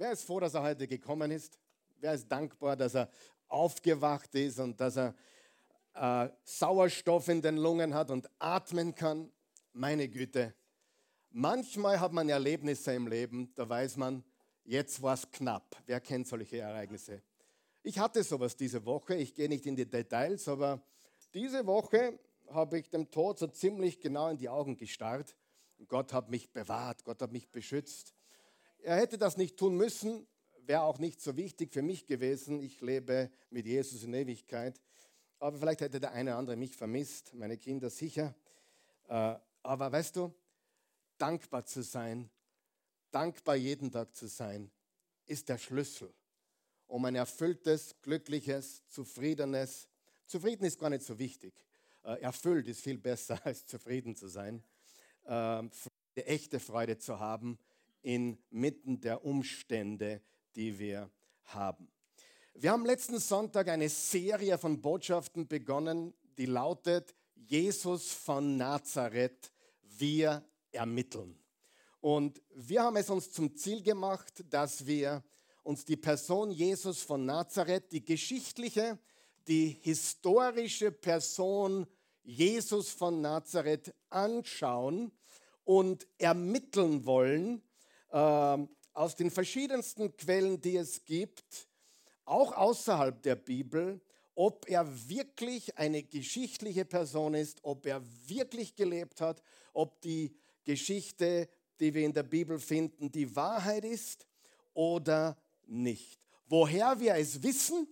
[0.00, 1.58] Wer ist froh, dass er heute gekommen ist?
[1.98, 3.10] Wer ist dankbar, dass er
[3.48, 5.14] aufgewacht ist und dass er
[5.92, 9.30] äh, Sauerstoff in den Lungen hat und atmen kann?
[9.74, 10.54] Meine Güte.
[11.28, 14.24] Manchmal hat man Erlebnisse im Leben, da weiß man,
[14.64, 15.76] jetzt war es knapp.
[15.84, 17.20] Wer kennt solche Ereignisse?
[17.82, 19.16] Ich hatte sowas diese Woche.
[19.16, 20.80] Ich gehe nicht in die Details, aber
[21.34, 25.36] diese Woche habe ich dem Tod so ziemlich genau in die Augen gestarrt.
[25.88, 28.14] Gott hat mich bewahrt, Gott hat mich beschützt.
[28.82, 30.26] Er hätte das nicht tun müssen,
[30.66, 32.62] wäre auch nicht so wichtig für mich gewesen.
[32.62, 34.80] Ich lebe mit Jesus in Ewigkeit.
[35.38, 38.34] Aber vielleicht hätte der eine oder andere mich vermisst, meine Kinder sicher.
[39.08, 40.34] Äh, aber weißt du,
[41.18, 42.30] dankbar zu sein,
[43.10, 44.70] dankbar jeden Tag zu sein,
[45.26, 46.12] ist der Schlüssel,
[46.86, 49.88] um ein erfülltes, glückliches, zufriedenes,
[50.26, 51.54] zufrieden ist gar nicht so wichtig,
[52.04, 54.62] äh, erfüllt ist viel besser als zufrieden zu sein,
[55.26, 55.70] ähm,
[56.14, 57.58] echte Freude zu haben
[58.02, 60.22] inmitten der Umstände,
[60.54, 61.10] die wir
[61.44, 61.90] haben.
[62.54, 69.52] Wir haben letzten Sonntag eine Serie von Botschaften begonnen, die lautet Jesus von Nazareth,
[69.82, 71.38] wir ermitteln.
[72.00, 75.22] Und wir haben es uns zum Ziel gemacht, dass wir
[75.62, 78.98] uns die Person Jesus von Nazareth, die geschichtliche,
[79.46, 81.86] die historische Person
[82.22, 85.12] Jesus von Nazareth anschauen
[85.64, 87.62] und ermitteln wollen
[88.10, 91.68] aus den verschiedensten Quellen, die es gibt,
[92.24, 94.00] auch außerhalb der Bibel,
[94.34, 101.48] ob er wirklich eine geschichtliche Person ist, ob er wirklich gelebt hat, ob die Geschichte,
[101.78, 104.26] die wir in der Bibel finden, die Wahrheit ist
[104.72, 105.36] oder
[105.66, 106.20] nicht.
[106.46, 107.86] Woher wir es wissen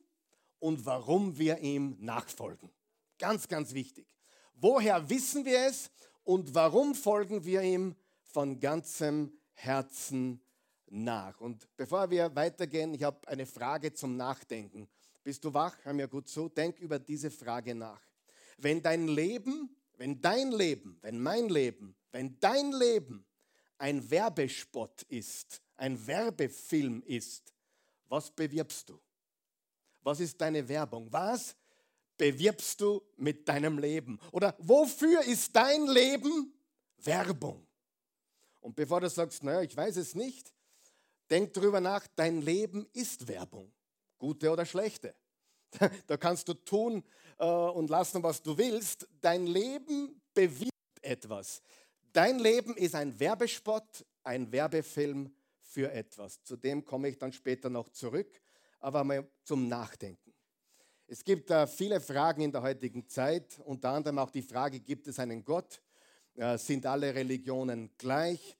[0.58, 2.70] und warum wir ihm nachfolgen.
[3.18, 4.06] Ganz, ganz wichtig.
[4.54, 5.90] Woher wissen wir es
[6.24, 10.40] und warum folgen wir ihm von ganzem Herzen
[10.86, 11.40] nach?
[11.40, 14.88] Und bevor wir weitergehen, ich habe eine Frage zum Nachdenken.
[15.22, 15.76] Bist du wach?
[15.82, 16.48] Hör mir gut zu.
[16.48, 18.00] Denk über diese Frage nach.
[18.56, 23.26] Wenn dein Leben, wenn dein Leben, wenn mein Leben, wenn dein Leben
[23.76, 27.52] ein Werbespot ist, ein Werbefilm ist,
[28.08, 28.98] was bewirbst du?
[30.02, 31.12] Was ist deine Werbung?
[31.12, 31.54] Was
[32.16, 34.18] bewirbst du mit deinem Leben?
[34.32, 36.54] Oder wofür ist dein Leben
[36.96, 37.67] Werbung?
[38.68, 40.52] Und bevor du sagst, naja, ich weiß es nicht,
[41.30, 43.72] denk darüber nach, dein Leben ist Werbung,
[44.18, 45.14] gute oder schlechte.
[46.06, 47.02] Da kannst du tun
[47.38, 49.08] äh, und lassen, was du willst.
[49.22, 50.70] Dein Leben bewirbt
[51.00, 51.62] etwas.
[52.12, 56.42] Dein Leben ist ein Werbespot, ein Werbefilm für etwas.
[56.42, 58.38] Zu dem komme ich dann später noch zurück,
[58.80, 60.34] aber mal zum Nachdenken.
[61.06, 65.08] Es gibt äh, viele Fragen in der heutigen Zeit, unter anderem auch die Frage, gibt
[65.08, 65.80] es einen Gott?
[66.34, 68.57] Äh, sind alle Religionen gleich?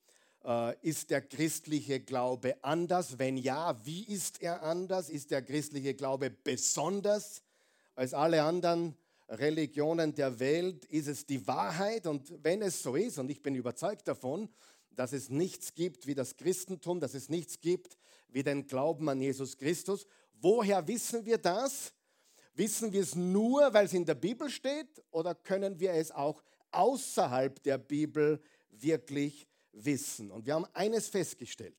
[0.49, 3.19] Äh, ist der christliche Glaube anders?
[3.19, 5.11] Wenn ja, wie ist er anders?
[5.11, 7.43] Ist der christliche Glaube besonders
[7.95, 8.97] als alle anderen
[9.29, 10.87] Religionen der Welt?
[10.87, 12.07] Ist es die Wahrheit?
[12.07, 14.49] Und wenn es so ist, und ich bin überzeugt davon,
[14.91, 17.99] dass es nichts gibt wie das Christentum, dass es nichts gibt
[18.29, 20.07] wie den Glauben an Jesus Christus,
[20.41, 21.93] woher wissen wir das?
[22.55, 26.43] Wissen wir es nur, weil es in der Bibel steht, oder können wir es auch
[26.71, 30.31] außerhalb der Bibel wirklich wissen.
[30.31, 31.77] Und wir haben eines festgestellt.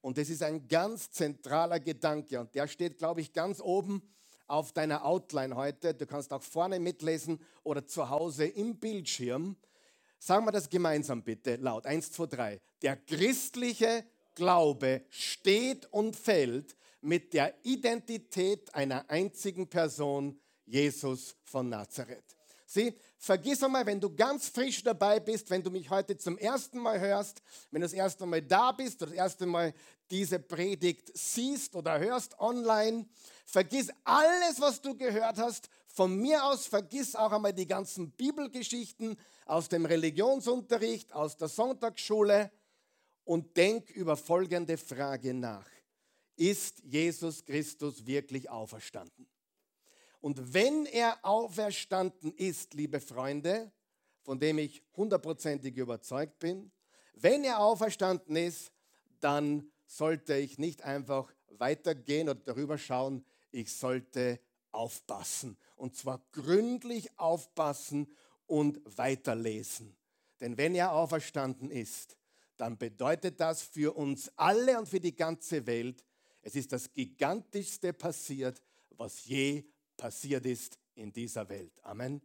[0.00, 2.40] Und das ist ein ganz zentraler Gedanke.
[2.40, 4.02] Und der steht, glaube ich, ganz oben
[4.46, 5.94] auf deiner Outline heute.
[5.94, 9.56] Du kannst auch vorne mitlesen oder zu Hause im Bildschirm.
[10.18, 11.86] Sagen wir das gemeinsam bitte laut.
[11.86, 12.60] Eins, zwei, drei.
[12.82, 14.04] Der christliche
[14.34, 22.24] Glaube steht und fällt mit der Identität einer einzigen Person, Jesus von Nazareth.
[22.66, 26.78] Sieh, vergiss einmal, wenn du ganz frisch dabei bist, wenn du mich heute zum ersten
[26.78, 29.74] Mal hörst, wenn du das erste Mal da bist oder das erste Mal
[30.10, 33.06] diese Predigt siehst oder hörst online,
[33.44, 35.68] vergiss alles, was du gehört hast.
[35.86, 42.52] Von mir aus vergiss auch einmal die ganzen Bibelgeschichten aus dem Religionsunterricht, aus der Sonntagsschule
[43.24, 45.66] und denk über folgende Frage nach.
[46.36, 49.28] Ist Jesus Christus wirklich auferstanden?
[50.20, 53.70] Und wenn er auferstanden ist, liebe Freunde,
[54.22, 56.70] von dem ich hundertprozentig überzeugt bin,
[57.14, 58.72] wenn er auferstanden ist,
[59.20, 65.56] dann sollte ich nicht einfach weitergehen oder darüber schauen, ich sollte aufpassen.
[65.76, 68.14] Und zwar gründlich aufpassen
[68.46, 69.96] und weiterlesen.
[70.40, 72.16] Denn wenn er auferstanden ist,
[72.56, 76.04] dann bedeutet das für uns alle und für die ganze Welt,
[76.42, 79.64] es ist das Gigantischste passiert, was je
[79.98, 81.72] passiert ist in dieser Welt.
[81.82, 82.22] Amen.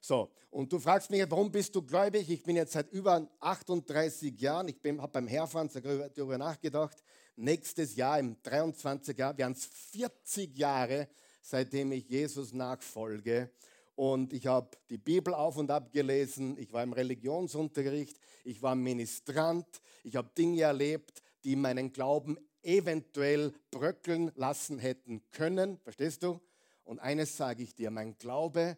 [0.00, 2.30] So, und du fragst mich, warum bist du gläubig?
[2.30, 6.96] Ich bin jetzt seit über 38 Jahren, ich habe beim Herfahren darüber nachgedacht,
[7.36, 9.16] nächstes Jahr, im 23.
[9.18, 11.08] Jahr, werden es 40 Jahre,
[11.42, 13.50] seitdem ich Jesus nachfolge.
[13.94, 18.74] Und ich habe die Bibel auf und ab gelesen, ich war im Religionsunterricht, ich war
[18.74, 19.66] Ministrant,
[20.02, 25.78] ich habe Dinge erlebt, die meinen Glauben eventuell bröckeln lassen hätten können.
[25.78, 26.40] Verstehst du?
[26.90, 28.76] Und eines sage ich dir, mein Glaube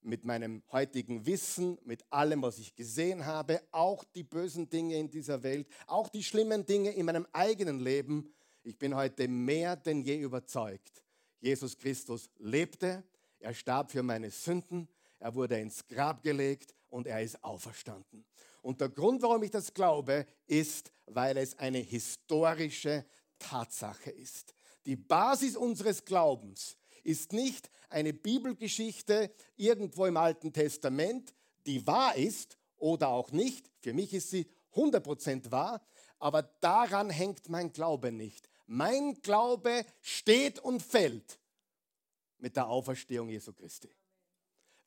[0.00, 5.08] mit meinem heutigen Wissen, mit allem, was ich gesehen habe, auch die bösen Dinge in
[5.08, 10.02] dieser Welt, auch die schlimmen Dinge in meinem eigenen Leben, ich bin heute mehr denn
[10.02, 11.04] je überzeugt.
[11.38, 13.04] Jesus Christus lebte,
[13.38, 14.88] er starb für meine Sünden,
[15.20, 18.24] er wurde ins Grab gelegt und er ist auferstanden.
[18.60, 23.06] Und der Grund, warum ich das glaube, ist, weil es eine historische
[23.38, 24.52] Tatsache ist.
[24.84, 31.34] Die Basis unseres Glaubens ist nicht eine Bibelgeschichte irgendwo im Alten Testament,
[31.66, 33.70] die wahr ist oder auch nicht.
[33.80, 35.86] Für mich ist sie 100% wahr,
[36.18, 38.48] aber daran hängt mein Glaube nicht.
[38.66, 41.38] Mein Glaube steht und fällt
[42.38, 43.90] mit der Auferstehung Jesu Christi.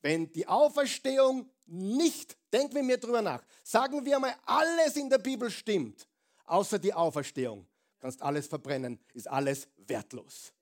[0.02, 5.18] Wenn die Auferstehung nicht, denken wir mir drüber nach, sagen wir mal, alles in der
[5.18, 6.06] Bibel stimmt,
[6.44, 7.66] außer die Auferstehung,
[7.98, 10.52] kannst alles verbrennen, ist alles wertlos.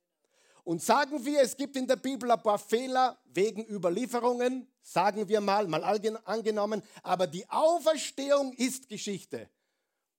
[0.65, 5.43] Und sagen wir, es gibt in der Bibel ein paar Fehler wegen Überlieferungen, sagen wir
[5.43, 9.51] mal, mal angenommen, aber die Auferstehung ist Geschichte,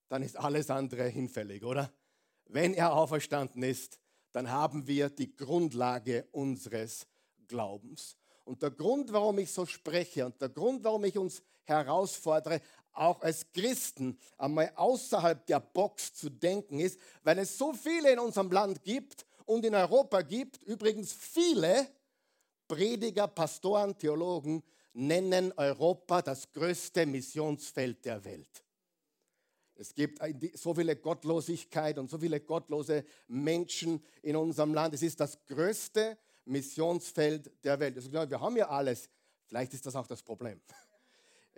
[0.08, 1.92] dann ist alles andere hinfällig, oder?
[2.44, 3.98] Wenn er auferstanden ist,
[4.30, 7.08] dann haben wir die Grundlage unseres
[7.48, 8.16] Glaubens.
[8.44, 12.60] Und der Grund, warum ich so spreche und der Grund, warum ich uns herausfordere,
[12.92, 18.20] auch als Christen einmal außerhalb der Box zu denken, ist, weil es so viele in
[18.20, 21.88] unserem Land gibt und in Europa gibt, übrigens viele
[22.68, 24.62] Prediger, Pastoren, Theologen
[24.92, 28.64] nennen Europa das größte Missionsfeld der Welt.
[29.76, 30.20] Es gibt
[30.54, 34.94] so viele Gottlosigkeit und so viele gottlose Menschen in unserem Land.
[34.94, 36.16] Es ist das größte
[36.46, 37.96] Missionsfeld der Welt.
[37.96, 39.08] Also, wir haben ja alles.
[39.44, 40.60] Vielleicht ist das auch das Problem.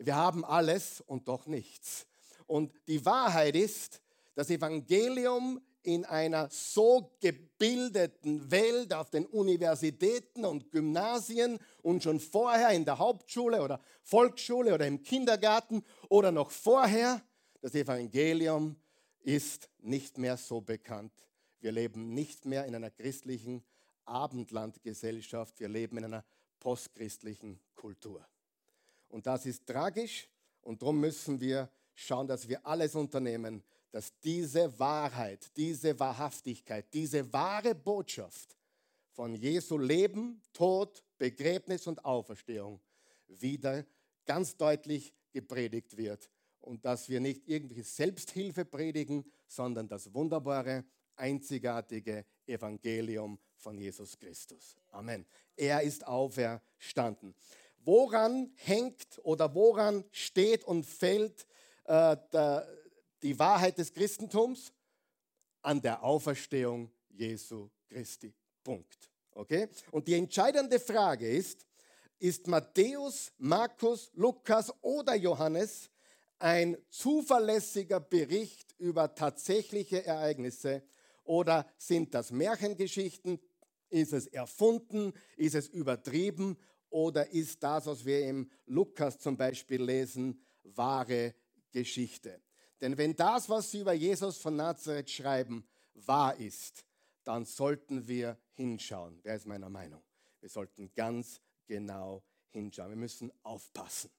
[0.01, 2.07] Wir haben alles und doch nichts.
[2.47, 4.01] Und die Wahrheit ist,
[4.37, 12.71] das Evangelium in einer so gebildeten Welt auf den Universitäten und Gymnasien und schon vorher
[12.71, 17.23] in der Hauptschule oder Volksschule oder im Kindergarten oder noch vorher,
[17.61, 18.77] das Evangelium
[19.21, 21.13] ist nicht mehr so bekannt.
[21.61, 23.65] Wir leben nicht mehr in einer christlichen
[24.05, 26.25] Abendlandgesellschaft, wir leben in einer
[26.61, 28.27] postchristlichen Kultur.
[29.09, 30.29] Und das ist tragisch
[30.63, 37.33] und darum müssen wir schauen, dass wir alles unternehmen, dass diese Wahrheit, diese Wahrhaftigkeit, diese
[37.33, 38.57] wahre Botschaft
[39.13, 42.81] von Jesu Leben, Tod, Begräbnis und Auferstehung
[43.27, 43.85] wieder
[44.25, 46.31] ganz deutlich gepredigt wird
[46.61, 50.85] und dass wir nicht irgendwelche Selbsthilfe predigen, sondern das wunderbare,
[51.17, 54.77] einzigartige Evangelium von Jesus Christus.
[54.93, 55.27] Amen.
[55.57, 57.35] Er ist auferstanden.
[57.85, 61.47] Woran hängt oder woran steht und fällt
[61.85, 62.69] äh, der,
[63.23, 64.73] die Wahrheit des Christentums?
[65.63, 68.33] An der Auferstehung Jesu Christi.
[68.63, 69.11] Punkt.
[69.33, 69.69] Okay?
[69.91, 71.67] Und die entscheidende Frage ist,
[72.19, 75.91] ist Matthäus, Markus, Lukas oder Johannes
[76.39, 80.83] ein zuverlässiger Bericht über tatsächliche Ereignisse
[81.25, 83.39] oder sind das Märchengeschichten?
[83.91, 85.13] Ist es erfunden?
[85.37, 86.57] Ist es übertrieben?
[86.91, 91.35] Oder ist das, was wir im Lukas zum Beispiel lesen, wahre
[91.71, 92.41] Geschichte?
[92.81, 96.85] Denn wenn das, was sie über Jesus von Nazareth schreiben, wahr ist,
[97.25, 99.21] dann sollten wir hinschauen.
[99.23, 100.03] Wer ist meiner Meinung?
[100.41, 102.91] Wir sollten ganz genau hinschauen.
[102.91, 104.11] Wir müssen aufpassen.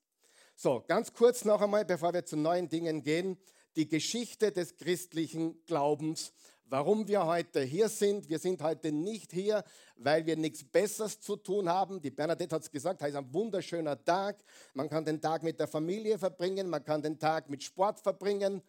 [0.56, 3.38] So, ganz kurz noch einmal, bevor wir zu neuen Dingen gehen,
[3.76, 6.34] die Geschichte des christlichen Glaubens
[6.70, 8.30] warum wir heute hier sind.
[8.30, 9.64] Wir sind heute nicht hier,
[9.96, 12.02] weil wir nichts Besseres zu tun haben.
[12.02, 14.44] Die Bernadette hat es gesagt, es ist ein wunderschöner Tag.
[14.74, 18.62] Man kann den Tag mit der Familie verbringen, man kann den Tag mit Sport verbringen.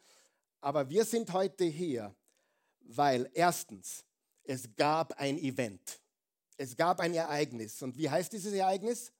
[0.60, 2.14] Aber wir sind heute hier,
[2.80, 4.04] weil erstens,
[4.42, 6.00] es gab ein Event.
[6.56, 7.82] Es gab ein Ereignis.
[7.82, 9.12] Und wie heißt dieses Ereignis?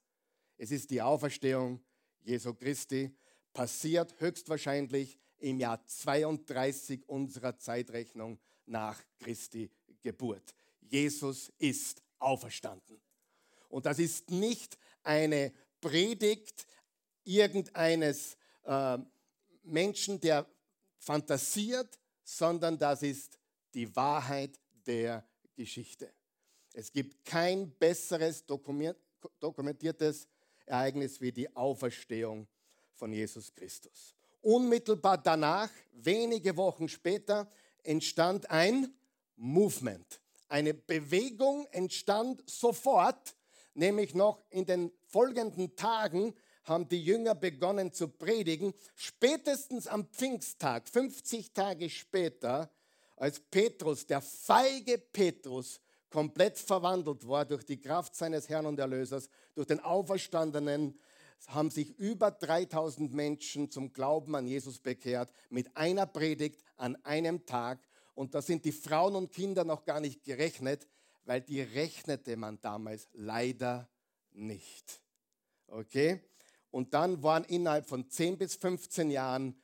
[0.57, 1.79] Es ist die Auferstehung
[2.23, 3.15] Jesu Christi,
[3.53, 9.69] passiert höchstwahrscheinlich im Jahr 32 unserer Zeitrechnung nach Christi
[10.01, 10.53] Geburt.
[10.81, 13.01] Jesus ist auferstanden.
[13.69, 16.67] Und das ist nicht eine Predigt
[17.23, 18.97] irgendeines äh,
[19.63, 20.45] Menschen, der
[20.97, 23.39] fantasiert, sondern das ist
[23.73, 25.25] die Wahrheit der
[25.55, 26.11] Geschichte.
[26.73, 28.45] Es gibt kein besseres
[29.39, 30.27] dokumentiertes
[30.65, 32.47] Ereignis wie die Auferstehung
[32.93, 34.15] von Jesus Christus.
[34.41, 37.49] Unmittelbar danach, wenige Wochen später,
[37.83, 38.93] entstand ein
[39.35, 40.21] Movement.
[40.49, 43.35] Eine Bewegung entstand sofort,
[43.73, 46.33] nämlich noch in den folgenden Tagen
[46.63, 48.73] haben die Jünger begonnen zu predigen.
[48.95, 52.69] Spätestens am Pfingsttag, 50 Tage später,
[53.15, 59.29] als Petrus, der feige Petrus, komplett verwandelt war durch die Kraft seines Herrn und Erlösers,
[59.55, 60.99] durch den Auferstandenen,
[61.47, 67.45] haben sich über 3000 Menschen zum Glauben an Jesus bekehrt, mit einer Predigt an einem
[67.45, 67.79] Tag.
[68.15, 70.87] Und da sind die Frauen und Kinder noch gar nicht gerechnet,
[71.25, 73.89] weil die rechnete man damals leider
[74.31, 75.01] nicht.
[75.67, 76.21] Okay?
[76.69, 79.55] Und dann waren innerhalb von 10 bis 15 Jahren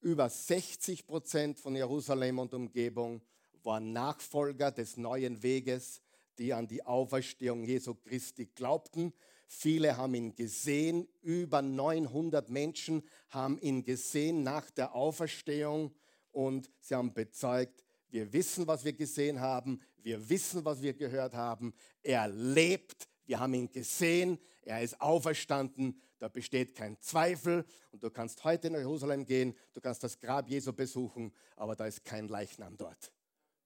[0.00, 3.22] über 60 Prozent von Jerusalem und Umgebung
[3.62, 6.00] waren Nachfolger des neuen Weges,
[6.38, 9.12] die an die Auferstehung Jesu Christi glaubten.
[9.46, 15.94] Viele haben ihn gesehen, über 900 Menschen haben ihn gesehen nach der Auferstehung
[16.32, 21.34] und sie haben bezeugt, wir wissen, was wir gesehen haben, wir wissen, was wir gehört
[21.34, 21.74] haben.
[22.02, 27.64] Er lebt, wir haben ihn gesehen, er ist auferstanden, da besteht kein Zweifel.
[27.92, 31.86] Und du kannst heute nach Jerusalem gehen, du kannst das Grab Jesu besuchen, aber da
[31.86, 33.12] ist kein Leichnam dort.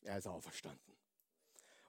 [0.02, 0.94] Er ist auferstanden.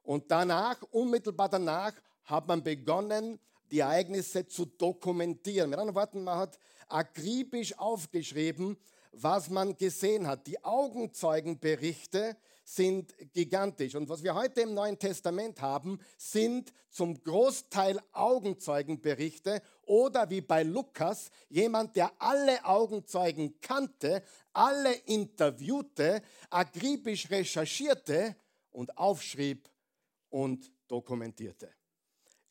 [0.04, 1.94] Und danach, unmittelbar danach,
[2.24, 3.40] hat man begonnen,
[3.72, 5.70] die Ereignisse zu dokumentieren.
[5.70, 8.78] Mit anderen Worten, man hat akribisch aufgeschrieben,
[9.14, 10.48] was man gesehen hat.
[10.48, 13.96] Die Augenzeugenberichte sind gigantisch.
[13.96, 20.64] Und was wir heute im Neuen Testament haben, sind zum Großteil Augenzeugenberichte oder wie bei
[20.64, 24.24] Lukas, jemand, der alle Augenzeugen kannte,
[24.54, 28.36] alle interviewte, akribisch recherchierte
[28.72, 29.70] und aufschrieb
[30.30, 31.70] und dokumentierte.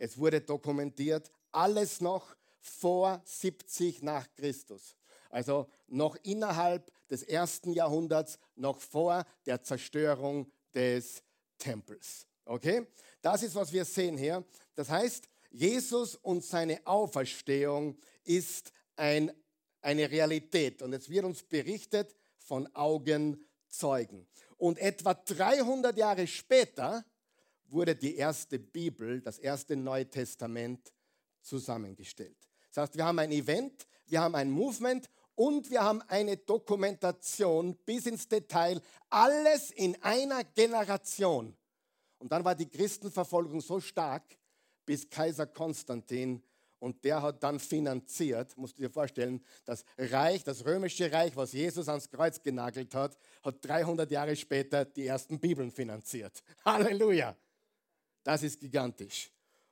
[0.00, 4.96] Es wurde dokumentiert, alles noch vor 70 nach Christus.
[5.28, 11.22] Also noch innerhalb des ersten Jahrhunderts, noch vor der Zerstörung des
[11.58, 12.26] Tempels.
[12.46, 12.86] Okay?
[13.20, 14.42] Das ist, was wir sehen hier.
[14.74, 19.30] Das heißt, Jesus und seine Auferstehung ist ein,
[19.82, 20.80] eine Realität.
[20.80, 24.26] Und es wird uns berichtet von Augenzeugen.
[24.56, 27.04] Und etwa 300 Jahre später
[27.72, 30.92] wurde die erste Bibel, das erste Neue Testament
[31.40, 32.36] zusammengestellt.
[32.72, 37.76] Das heißt, wir haben ein Event, wir haben ein Movement und wir haben eine Dokumentation
[37.84, 41.56] bis ins Detail, alles in einer Generation.
[42.18, 44.24] Und dann war die Christenverfolgung so stark,
[44.84, 46.42] bis Kaiser Konstantin
[46.80, 51.52] und der hat dann finanziert, musst du dir vorstellen, das Reich, das römische Reich, was
[51.52, 56.42] Jesus ans Kreuz genagelt hat, hat 300 Jahre später die ersten Bibeln finanziert.
[56.64, 57.36] Halleluja!
[58.22, 59.30] Das ist gigantisch.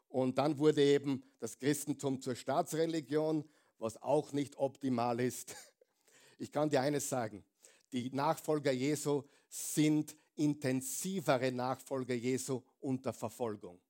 [0.09, 3.45] Und dann wurde eben das Christentum zur Staatsreligion
[3.79, 5.55] was auch nicht optimal ist.
[6.41, 7.43] Ich kann dir eines sagen,
[7.91, 13.81] die Nachfolger Jesu sind intensivere Nachfolger Jesu unter Verfolgung.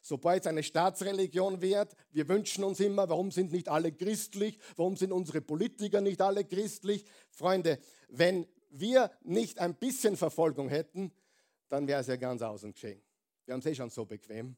[0.00, 4.96] Sobald es eine Staatsreligion wird, wir wünschen uns immer, warum sind nicht alle christlich, warum
[4.96, 7.04] sind unsere Politiker nicht alle christlich.
[7.30, 7.78] Freunde,
[8.08, 11.12] wenn wir nicht ein bisschen Verfolgung hätten,
[11.68, 13.02] dann wäre es ja ganz außen geschehen.
[13.44, 14.56] Wir haben es eh schon so bequem.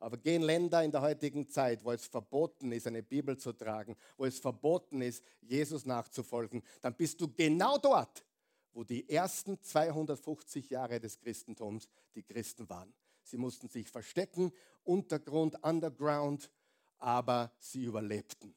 [0.00, 3.96] Aber gehen Länder in der heutigen Zeit, wo es verboten ist, eine Bibel zu tragen,
[4.16, 8.24] wo es verboten ist, Jesus nachzufolgen, dann bist du genau dort,
[8.72, 12.92] wo die ersten 250 Jahre des Christentums die Christen waren.
[13.22, 16.50] Sie mussten sich verstecken, Untergrund, Underground,
[16.98, 18.54] aber sie überlebten.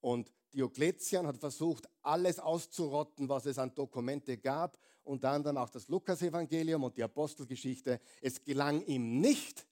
[0.00, 5.88] Und Diokletian hat versucht, alles auszurotten, was es an Dokumente gab, unter anderem auch das
[5.88, 8.00] Lukasevangelium und die Apostelgeschichte.
[8.20, 9.66] Es gelang ihm nicht,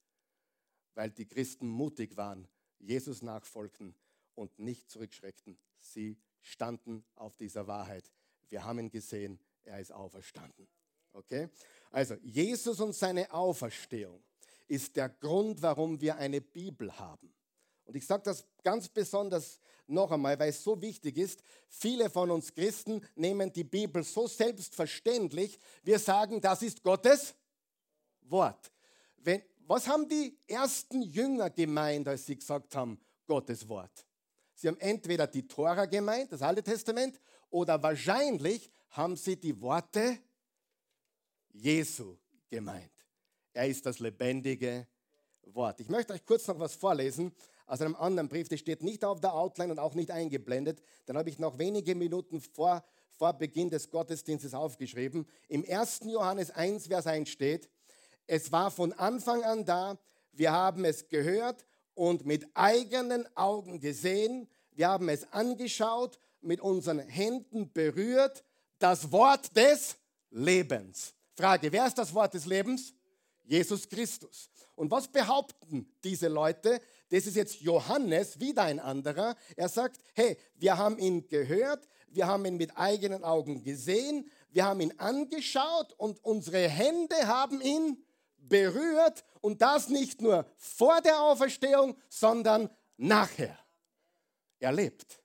[0.94, 3.94] weil die Christen mutig waren, Jesus nachfolgten
[4.34, 5.58] und nicht zurückschreckten.
[5.78, 8.10] Sie standen auf dieser Wahrheit.
[8.48, 10.66] Wir haben ihn gesehen, er ist auferstanden.
[11.12, 11.48] Okay?
[11.90, 14.22] Also Jesus und seine Auferstehung
[14.66, 17.32] ist der Grund, warum wir eine Bibel haben.
[17.90, 21.42] Und ich sage das ganz besonders noch einmal, weil es so wichtig ist.
[21.68, 25.58] Viele von uns Christen nehmen die Bibel so selbstverständlich.
[25.82, 27.34] Wir sagen, das ist Gottes
[28.20, 28.70] Wort.
[29.16, 34.06] Wenn, was haben die ersten Jünger gemeint, als sie gesagt haben, Gottes Wort?
[34.54, 37.20] Sie haben entweder die Tora gemeint, das Alte Testament,
[37.50, 40.16] oder wahrscheinlich haben sie die Worte
[41.48, 42.16] Jesu
[42.48, 42.92] gemeint.
[43.52, 44.86] Er ist das lebendige
[45.54, 45.80] Wort.
[45.80, 47.32] Ich möchte euch kurz noch was vorlesen
[47.70, 50.82] aus einem anderen Brief, das steht nicht auf der Outline und auch nicht eingeblendet.
[51.06, 55.24] Dann habe ich noch wenige Minuten vor, vor Beginn des Gottesdienstes aufgeschrieben.
[55.48, 56.00] Im 1.
[56.06, 57.68] Johannes 1, Vers 1 steht,
[58.26, 59.98] es war von Anfang an da.
[60.32, 64.48] Wir haben es gehört und mit eigenen Augen gesehen.
[64.72, 68.42] Wir haben es angeschaut, mit unseren Händen berührt.
[68.80, 69.96] das Wort des
[70.30, 71.14] Lebens.
[71.36, 72.94] Frage, wer ist das Wort des Lebens?
[73.44, 74.50] Jesus Christus.
[74.74, 76.80] Und was behaupten diese Leute?
[77.10, 79.36] Das ist jetzt Johannes, wieder ein anderer.
[79.56, 84.64] Er sagt, hey, wir haben ihn gehört, wir haben ihn mit eigenen Augen gesehen, wir
[84.64, 88.02] haben ihn angeschaut und unsere Hände haben ihn
[88.36, 93.58] berührt und das nicht nur vor der Auferstehung, sondern nachher.
[94.60, 95.20] Er lebt.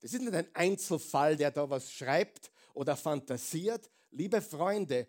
[0.00, 3.90] Das ist nicht ein Einzelfall, der da was schreibt oder fantasiert.
[4.10, 5.08] Liebe Freunde,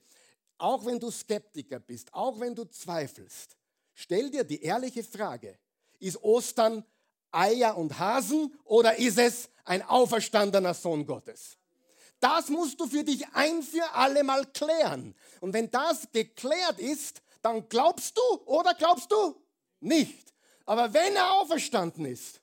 [0.58, 3.56] auch wenn du Skeptiker bist, auch wenn du zweifelst,
[3.94, 5.58] stell dir die ehrliche Frage,
[6.00, 6.84] ist Ostern
[7.32, 11.58] Eier und Hasen oder ist es ein auferstandener Sohn Gottes?
[12.20, 15.16] Das musst du für dich ein für alle Mal klären.
[15.40, 19.36] Und wenn das geklärt ist, dann glaubst du oder glaubst du
[19.80, 20.34] nicht.
[20.66, 22.42] Aber wenn er auferstanden ist,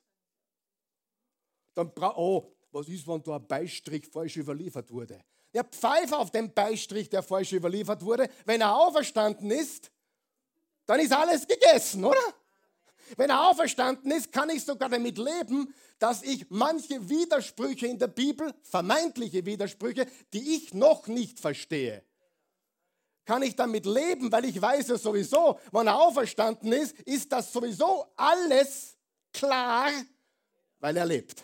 [1.75, 5.23] dann braucht, oh, was ist, wenn da ein Beistrich falsch überliefert wurde?
[5.53, 9.91] Der Pfeif auf dem Beistrich, der falsch überliefert wurde, wenn er auferstanden ist,
[10.85, 12.33] dann ist alles gegessen, oder?
[13.15, 18.07] Wenn er auferstanden ist, kann ich sogar damit leben, dass ich manche Widersprüche in der
[18.07, 22.03] Bibel, vermeintliche Widersprüche, die ich noch nicht verstehe,
[23.25, 27.51] kann ich damit leben, weil ich weiß ja sowieso, wenn er auferstanden ist, ist das
[27.51, 28.95] sowieso alles
[29.33, 29.91] klar,
[30.79, 31.43] weil er lebt.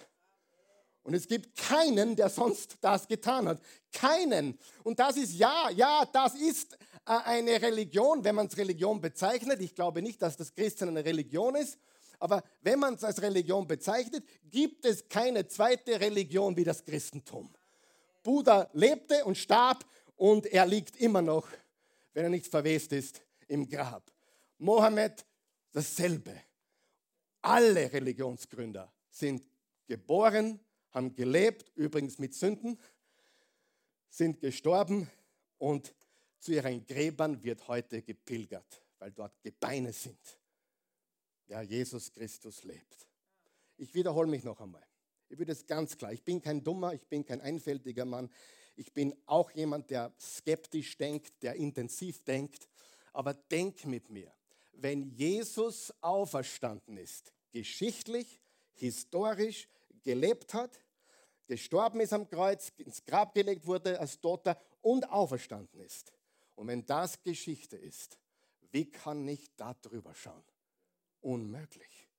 [1.04, 3.62] Und es gibt keinen, der sonst das getan hat.
[3.92, 4.58] Keinen.
[4.84, 9.62] Und das ist ja, ja, das ist eine Religion, wenn man es Religion bezeichnet.
[9.62, 11.78] Ich glaube nicht, dass das Christen eine Religion ist.
[12.20, 17.54] Aber wenn man es als Religion bezeichnet, gibt es keine zweite Religion wie das Christentum.
[18.24, 21.48] Buddha lebte und starb und er liegt immer noch,
[22.14, 24.10] wenn er nicht verwest ist, im Grab.
[24.58, 25.26] Mohammed
[25.74, 26.34] dasselbe.
[27.42, 29.44] Alle Religionsgründer sind
[29.86, 30.60] geboren,
[30.92, 32.80] haben gelebt, übrigens mit Sünden,
[34.10, 35.10] sind gestorben
[35.58, 35.94] und
[36.44, 40.20] zu ihren Gräbern wird heute gepilgert, weil dort Gebeine sind.
[41.48, 43.08] Ja, Jesus Christus lebt.
[43.78, 44.86] Ich wiederhole mich noch einmal.
[45.30, 48.30] Ich würde es ganz klar, ich bin kein dummer, ich bin kein einfältiger Mann.
[48.76, 52.68] Ich bin auch jemand, der skeptisch denkt, der intensiv denkt.
[53.14, 54.32] Aber denk mit mir,
[54.74, 58.42] wenn Jesus auferstanden ist, geschichtlich,
[58.74, 59.70] historisch,
[60.04, 60.78] gelebt hat,
[61.48, 66.12] gestorben ist am Kreuz, ins Grab gelegt wurde als Toter und auferstanden ist.
[66.56, 68.20] Und wenn das Geschichte ist,
[68.72, 70.44] wie kann ich da drüber schauen?
[71.22, 72.10] Unmöglich.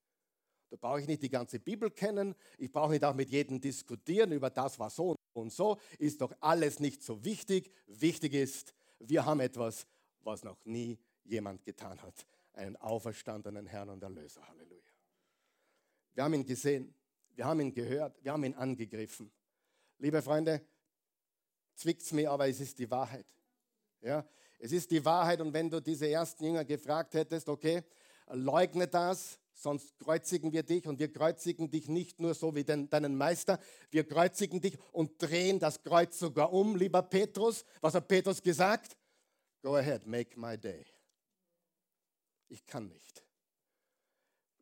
[0.71, 4.33] Da brauche ich nicht die ganze Bibel kennen, ich brauche nicht auch mit jedem diskutieren
[4.33, 7.73] über das, was so und so, ist doch alles nicht so wichtig.
[7.87, 9.87] Wichtig ist, wir haben etwas,
[10.23, 12.27] was noch nie jemand getan hat.
[12.55, 14.47] Einen auferstandenen Herrn und Erlöser.
[14.49, 14.83] Halleluja.
[16.15, 16.95] Wir haben ihn gesehen.
[17.35, 19.31] Wir haben ihn gehört, wir haben ihn angegriffen.
[19.99, 20.65] Liebe Freunde,
[21.75, 23.27] zwickt es mir, aber es ist die Wahrheit.
[24.05, 24.23] Ja,
[24.59, 27.83] es ist die Wahrheit und wenn du diese ersten Jünger gefragt hättest, okay,
[28.29, 32.91] leugne das, sonst kreuzigen wir dich und wir kreuzigen dich nicht nur so wie den,
[32.91, 33.59] deinen Meister,
[33.91, 37.65] wir kreuzigen dich und drehen das Kreuz sogar um, lieber Petrus.
[37.81, 38.95] Was hat Petrus gesagt?
[39.63, 40.85] Go ahead, make my day.
[42.49, 43.25] Ich kann nicht.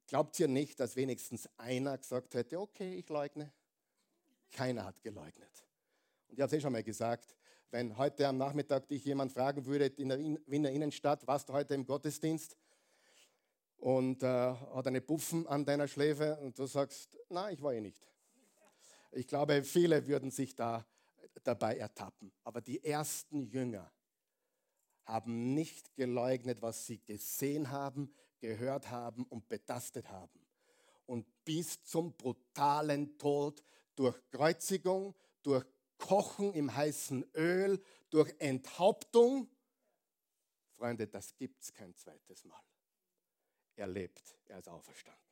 [0.06, 3.52] Glaubt ihr nicht, dass wenigstens einer gesagt hätte, okay, ich leugne?
[4.52, 5.66] Keiner hat geleugnet.
[6.28, 7.34] Und ich habe es eh schon mal gesagt,
[7.72, 11.74] wenn heute am Nachmittag dich jemand fragen würde in der Wiener Innenstadt, warst du heute
[11.74, 12.54] im Gottesdienst
[13.78, 17.80] und äh, hat eine Puffen an deiner Schläfe und du sagst, nein, ich war eh
[17.80, 18.06] nicht.
[19.12, 20.86] Ich glaube, viele würden sich da
[21.44, 22.30] dabei ertappen.
[22.44, 23.90] Aber die ersten Jünger
[25.04, 30.46] haben nicht geleugnet, was sie gesehen haben, gehört haben und betastet haben.
[31.06, 33.64] Und bis zum brutalen Tod
[33.96, 35.64] durch Kreuzigung, durch
[36.02, 39.48] Kochen im heißen Öl, durch Enthauptung.
[40.76, 42.60] Freunde, das gibt es kein zweites Mal.
[43.76, 45.22] Er lebt, er ist auferstanden.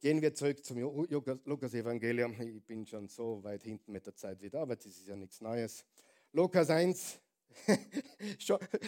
[0.00, 2.38] Gehen wir zurück zum Lukas-Evangelium.
[2.40, 5.40] Ich bin schon so weit hinten mit der Zeit wieder, aber das ist ja nichts
[5.40, 5.84] Neues.
[6.32, 7.20] Lukas 1,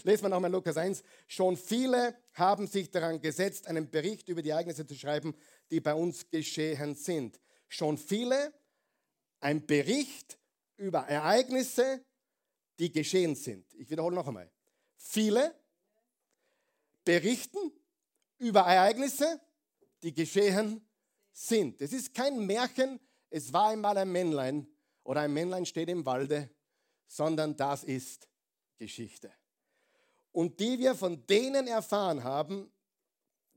[0.04, 1.02] Lesen wir nochmal Lukas 1.
[1.26, 5.34] Schon viele haben sich daran gesetzt, einen Bericht über die Ereignisse zu schreiben,
[5.70, 7.40] die bei uns geschehen sind.
[7.68, 8.52] Schon viele,
[9.40, 10.38] ein Bericht
[10.76, 12.04] über Ereignisse,
[12.78, 13.72] die geschehen sind.
[13.74, 14.50] Ich wiederhole noch einmal.
[14.96, 15.54] Viele
[17.04, 17.72] berichten
[18.38, 19.40] über Ereignisse,
[20.02, 20.86] die geschehen
[21.32, 21.80] sind.
[21.80, 23.00] Es ist kein Märchen,
[23.30, 24.66] es war einmal ein Männlein
[25.04, 26.50] oder ein Männlein steht im Walde,
[27.06, 28.28] sondern das ist
[28.78, 29.32] Geschichte.
[30.32, 32.72] Und die wir von denen erfahren haben,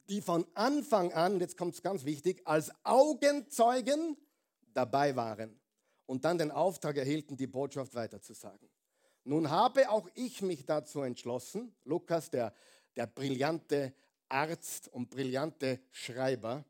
[0.09, 4.17] die von Anfang an, jetzt kommt es ganz wichtig, als Augenzeugen
[4.73, 5.59] dabei waren.
[6.05, 8.69] Und dann den Auftrag erhielten, die Botschaft weiterzusagen.
[9.23, 12.53] Nun habe auch ich mich dazu entschlossen, Lukas, der,
[12.95, 13.93] der brillante
[14.27, 16.65] Arzt und brillante Schreiber,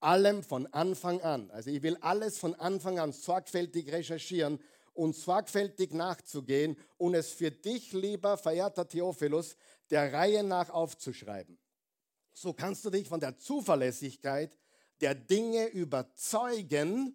[0.00, 4.60] allem von Anfang an, also ich will alles von Anfang an sorgfältig recherchieren
[4.92, 9.56] und sorgfältig nachzugehen und es für dich, lieber verehrter Theophilus,
[9.90, 11.58] der Reihe nach aufzuschreiben.
[12.32, 14.56] So kannst du dich von der Zuverlässigkeit
[15.00, 17.14] der Dinge überzeugen,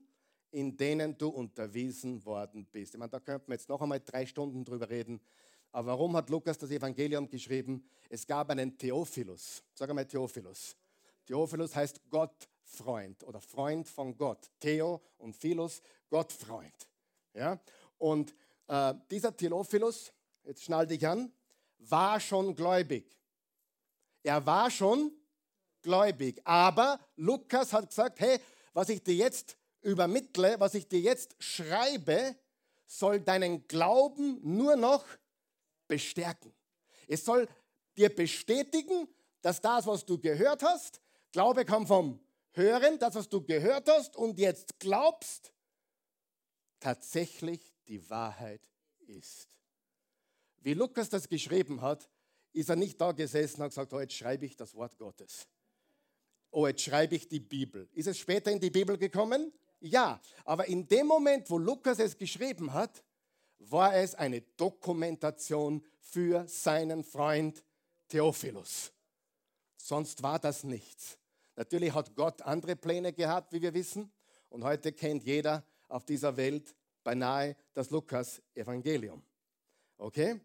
[0.52, 2.94] in denen du unterwiesen worden bist.
[2.94, 5.22] Ich meine, da könnten wir jetzt noch einmal drei Stunden drüber reden.
[5.72, 7.86] Aber warum hat Lukas das Evangelium geschrieben?
[8.10, 9.64] Es gab einen Theophilus.
[9.74, 10.76] Sag einmal Theophilus.
[11.26, 14.52] Theophilus heißt Gottfreund oder Freund von Gott.
[14.60, 16.90] Theo und Philos, Gottfreund.
[17.34, 17.60] Ja?
[17.98, 18.36] Und
[18.68, 20.12] äh, dieser Theophilus,
[20.44, 21.32] jetzt schnall dich an,
[21.78, 23.18] war schon gläubig.
[24.24, 25.12] Er war schon
[25.82, 26.42] gläubig.
[26.44, 28.40] Aber Lukas hat gesagt, hey,
[28.74, 32.36] was ich dir jetzt übermittle, was ich dir jetzt schreibe,
[32.86, 35.06] soll deinen Glauben nur noch
[35.88, 36.54] bestärken.
[37.08, 37.48] Es soll
[37.98, 39.08] dir bestätigen,
[39.42, 42.20] dass das, was du gehört hast, Glaube kommt vom
[42.52, 45.54] Hören, das, was du gehört hast und jetzt glaubst,
[46.80, 48.62] tatsächlich die Wahrheit
[49.08, 49.48] ist.
[50.60, 52.10] Wie Lukas das geschrieben hat,
[52.54, 55.48] ist er nicht da gesessen und hat gesagt, oh, jetzt schreibe ich das Wort Gottes.
[56.52, 57.88] Oh, jetzt schreibe ich die Bibel.
[57.94, 59.54] Ist es später in die Bibel gekommen?
[59.82, 63.04] Ja, aber in dem Moment, wo Lukas es geschrieben hat,
[63.58, 67.64] war es eine Dokumentation für seinen Freund
[68.08, 68.92] Theophilus.
[69.78, 71.18] Sonst war das nichts.
[71.56, 74.12] Natürlich hat Gott andere Pläne gehabt, wie wir wissen.
[74.50, 79.24] Und heute kennt jeder auf dieser Welt beinahe das Lukas-Evangelium.
[79.98, 80.40] Okay?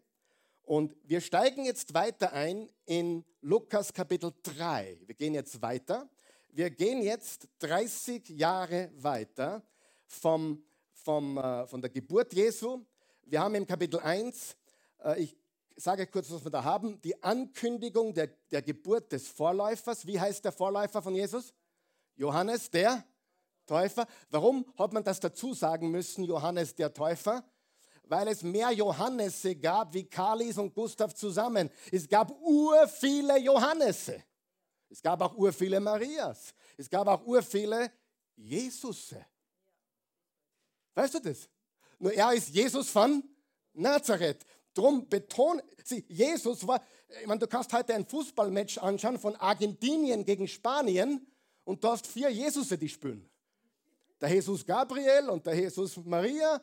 [0.63, 5.01] Und wir steigen jetzt weiter ein in Lukas Kapitel 3.
[5.05, 6.09] Wir gehen jetzt weiter
[6.57, 9.61] wir gehen jetzt 30 Jahre weiter
[10.07, 12.83] vom, vom, äh, von der Geburt Jesu.
[13.25, 14.57] Wir haben im Kapitel 1,
[15.03, 15.37] äh, ich
[15.75, 20.07] sage kurz, was wir da haben, die Ankündigung der, der Geburt des Vorläufers.
[20.07, 21.53] Wie heißt der Vorläufer von Jesus?
[22.15, 23.05] Johannes der
[23.67, 24.07] Täufer.
[24.31, 27.43] Warum hat man das dazu sagen müssen, Johannes der Täufer?
[28.05, 31.69] Weil es mehr Johannese gab wie Kalis und Gustav zusammen.
[31.91, 34.23] Es gab ur viele Johannese.
[34.89, 36.53] Es gab auch urviele Marias.
[36.77, 37.91] Es gab auch urviele
[38.35, 39.25] Jesusse.
[40.93, 41.49] Weißt du das?
[41.99, 43.23] Nur er ist Jesus von
[43.73, 44.45] Nazareth.
[44.73, 46.81] Drum betont, sie, Jesus war,
[47.21, 51.25] ich meine, du kannst heute ein Fußballmatch anschauen von Argentinien gegen Spanien
[51.63, 53.29] und du hast vier Jesusse, die spielen.
[54.21, 56.61] Der Jesus Gabriel und der Jesus Maria.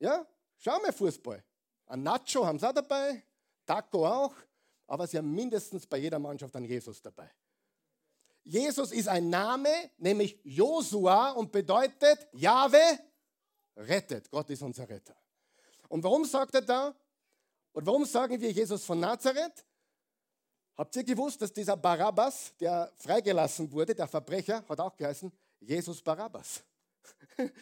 [0.00, 1.42] Ja, schau mal Fußball.
[1.86, 3.22] Ein Nacho haben sie auch dabei,
[3.64, 4.34] Taco auch
[4.88, 7.30] aber sie haben mindestens bei jeder Mannschaft einen Jesus dabei.
[8.42, 12.80] Jesus ist ein Name, nämlich Josua und bedeutet Jahwe
[13.76, 14.30] rettet.
[14.30, 15.14] Gott ist unser Retter.
[15.88, 16.94] Und warum sagt er da?
[17.72, 19.64] Und warum sagen wir Jesus von Nazareth?
[20.74, 26.00] Habt ihr gewusst, dass dieser Barabbas, der freigelassen wurde, der Verbrecher, hat auch geheißen Jesus
[26.00, 26.62] Barabbas.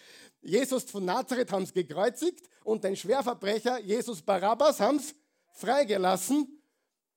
[0.42, 5.14] Jesus von Nazareth haben es gekreuzigt und den Schwerverbrecher Jesus Barabbas haben es
[5.52, 6.56] freigelassen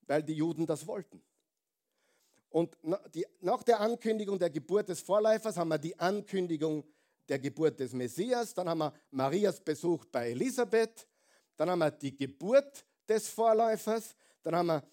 [0.09, 1.21] weil die Juden das wollten.
[2.49, 2.75] Und
[3.41, 6.83] nach der Ankündigung der Geburt des Vorläufers haben wir die Ankündigung
[7.27, 11.07] der Geburt des Messias, dann haben wir Marias Besuch bei Elisabeth,
[11.55, 14.83] dann haben wir die Geburt des Vorläufers, dann haben wir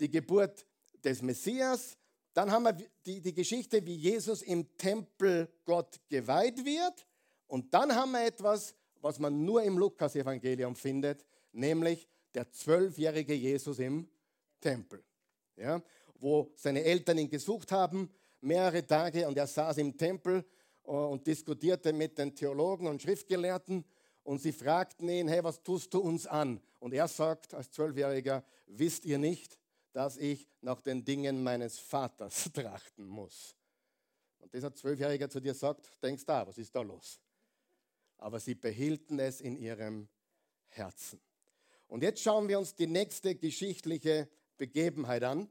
[0.00, 0.66] die Geburt
[1.04, 1.98] des Messias,
[2.32, 2.72] dann haben wir
[3.04, 7.06] die, die Geschichte, wie Jesus im Tempel Gott geweiht wird
[7.46, 13.78] und dann haben wir etwas, was man nur im Lukas-Evangelium findet, nämlich der zwölfjährige Jesus
[13.78, 14.08] im
[14.62, 15.04] Tempel,
[15.56, 15.82] ja,
[16.14, 20.44] wo seine Eltern ihn gesucht haben, mehrere Tage, und er saß im Tempel
[20.84, 23.84] äh, und diskutierte mit den Theologen und Schriftgelehrten
[24.24, 26.60] und sie fragten ihn, hey, was tust du uns an?
[26.78, 29.58] Und er sagt als Zwölfjähriger, wisst ihr nicht,
[29.92, 33.56] dass ich nach den Dingen meines Vaters trachten muss?
[34.38, 37.20] Und dieser Zwölfjähriger zu dir sagt, denkst du, was ist da los?
[38.18, 40.08] Aber sie behielten es in ihrem
[40.68, 41.20] Herzen.
[41.88, 44.28] Und jetzt schauen wir uns die nächste geschichtliche
[44.62, 45.50] Begebenheit an.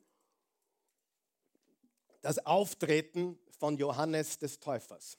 [2.22, 5.18] Das Auftreten von Johannes des Täufers.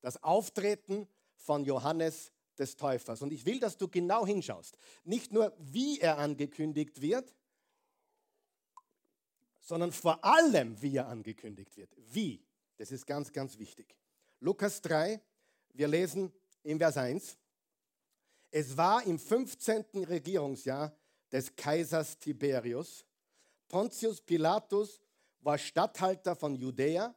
[0.00, 3.20] Das Auftreten von Johannes des Täufers.
[3.20, 4.78] Und ich will, dass du genau hinschaust.
[5.04, 7.34] Nicht nur, wie er angekündigt wird,
[9.60, 11.94] sondern vor allem, wie er angekündigt wird.
[11.98, 12.46] Wie?
[12.78, 13.94] Das ist ganz, ganz wichtig.
[14.40, 15.20] Lukas 3,
[15.74, 16.32] wir lesen
[16.62, 17.36] in Vers 1.
[18.50, 19.84] Es war im 15.
[20.08, 20.96] Regierungsjahr
[21.36, 23.04] des Kaisers Tiberius.
[23.68, 24.98] Pontius Pilatus
[25.42, 27.14] war Statthalter von Judäa.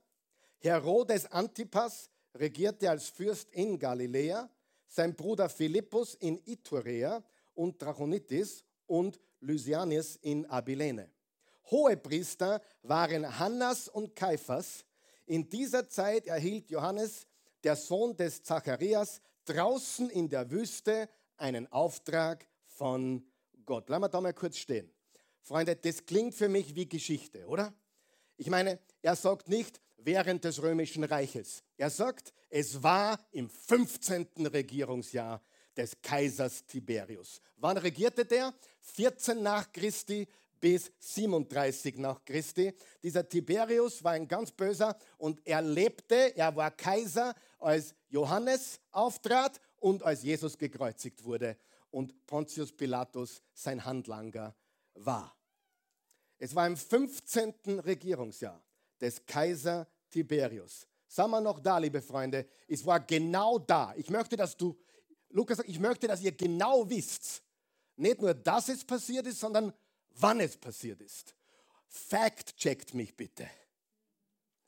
[0.58, 4.50] Herodes Antipas regierte als Fürst in Galiläa,
[4.90, 11.10] sein Bruder Philippus in Iturea und Trachonitis und Lysianis in Abilene.
[11.72, 14.84] Hohepriester waren Hannas und Kaiphas.
[15.28, 17.26] In dieser Zeit erhielt Johannes,
[17.64, 23.24] der Sohn des Zacharias, draußen in der Wüste einen Auftrag von
[23.70, 23.88] Gott.
[23.88, 24.92] Lass mal da mal kurz stehen.
[25.44, 27.72] Freunde, das klingt für mich wie Geschichte, oder?
[28.36, 31.62] Ich meine, er sagt nicht während des römischen Reiches.
[31.78, 34.48] Er sagt, es war im 15.
[34.48, 35.40] Regierungsjahr
[35.78, 37.42] des Kaisers Tiberius.
[37.58, 38.56] Wann regierte der?
[38.82, 40.28] 14 nach Christi
[40.60, 42.74] bis 37 nach Christi.
[43.04, 49.62] Dieser Tiberius war ein ganz böser und er lebte, er war Kaiser, als Johannes auftrat
[49.78, 51.56] und als Jesus gekreuzigt wurde
[51.92, 54.56] und Pontius Pilatus sein Handlanger
[54.94, 55.36] war.
[56.38, 57.80] Es war im 15.
[57.80, 58.64] Regierungsjahr
[59.00, 60.88] des Kaiser Tiberius.
[61.08, 63.94] Sagen wir noch da, liebe Freunde, es war genau da.
[63.98, 64.78] Ich möchte, dass du,
[65.30, 67.44] Lukas sagt, ich möchte, dass ihr genau wisst,
[67.96, 69.74] nicht nur, dass es passiert ist, sondern
[70.12, 71.36] wann es passiert ist.
[71.88, 73.50] Fact-checkt mich bitte.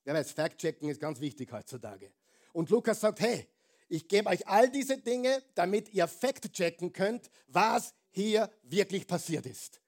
[0.04, 2.12] Ja, weiß, Fact-checken ist ganz wichtig heutzutage.
[2.54, 3.48] Und Lukas sagt, hey,
[3.92, 9.82] ich gebe euch all diese Dinge, damit ihr fact-checken könnt, was hier wirklich passiert ist.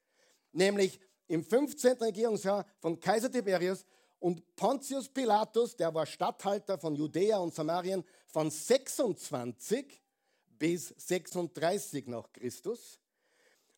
[0.52, 1.94] Nämlich im 15.
[2.00, 3.86] Regierungsjahr von Kaiser Tiberius
[4.20, 10.02] und Pontius Pilatus, der war Statthalter von Judäa und Samarien von 26
[10.60, 13.00] bis 36 nach Christus.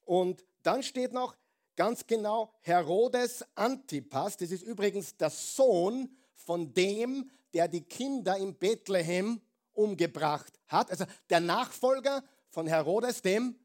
[0.05, 1.35] Und dann steht noch
[1.75, 8.55] ganz genau Herodes Antipas, das ist übrigens der Sohn von dem, der die Kinder in
[8.55, 9.39] Bethlehem
[9.75, 10.89] umgebracht hat.
[10.91, 13.55] Also der Nachfolger von Herodes dem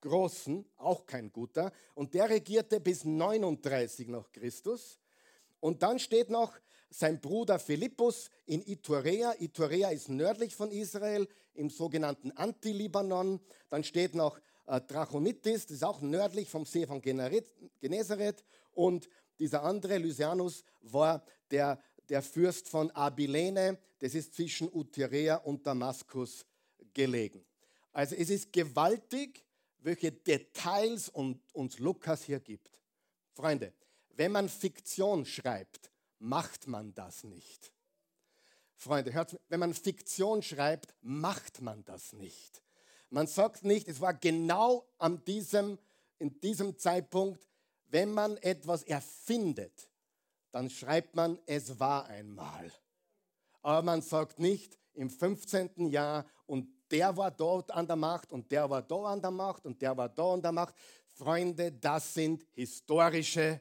[0.00, 1.72] Großen, auch kein guter.
[1.94, 4.98] Und der regierte bis 39 nach Christus.
[5.60, 6.52] Und dann steht noch
[6.90, 9.34] sein Bruder Philippus in Iturea.
[9.38, 13.40] Iturea ist nördlich von Israel im sogenannten Antilibanon.
[13.68, 18.44] Dann steht noch äh, Trachonitis, das ist auch nördlich vom See von Genezareth.
[18.72, 25.66] Und dieser andere, Lysianus, war der, der Fürst von Abilene, das ist zwischen Uterea und
[25.66, 26.46] Damaskus
[26.94, 27.44] gelegen.
[27.92, 29.44] Also es ist gewaltig,
[29.80, 32.80] welche Details uns Lukas hier gibt.
[33.32, 33.72] Freunde,
[34.10, 37.72] wenn man Fiktion schreibt, macht man das nicht.
[38.76, 42.62] Freunde, hört, wenn man Fiktion schreibt, macht man das nicht.
[43.10, 45.78] Man sagt nicht, es war genau an diesem,
[46.18, 47.48] in diesem Zeitpunkt,
[47.90, 49.88] wenn man etwas erfindet,
[50.58, 52.72] dann schreibt man, es war einmal.
[53.62, 55.86] Aber man sagt nicht, im 15.
[55.86, 59.66] Jahr und der war dort an der Macht und der war da an der Macht
[59.66, 60.74] und der war da an der Macht.
[61.14, 63.60] Freunde, das sind historische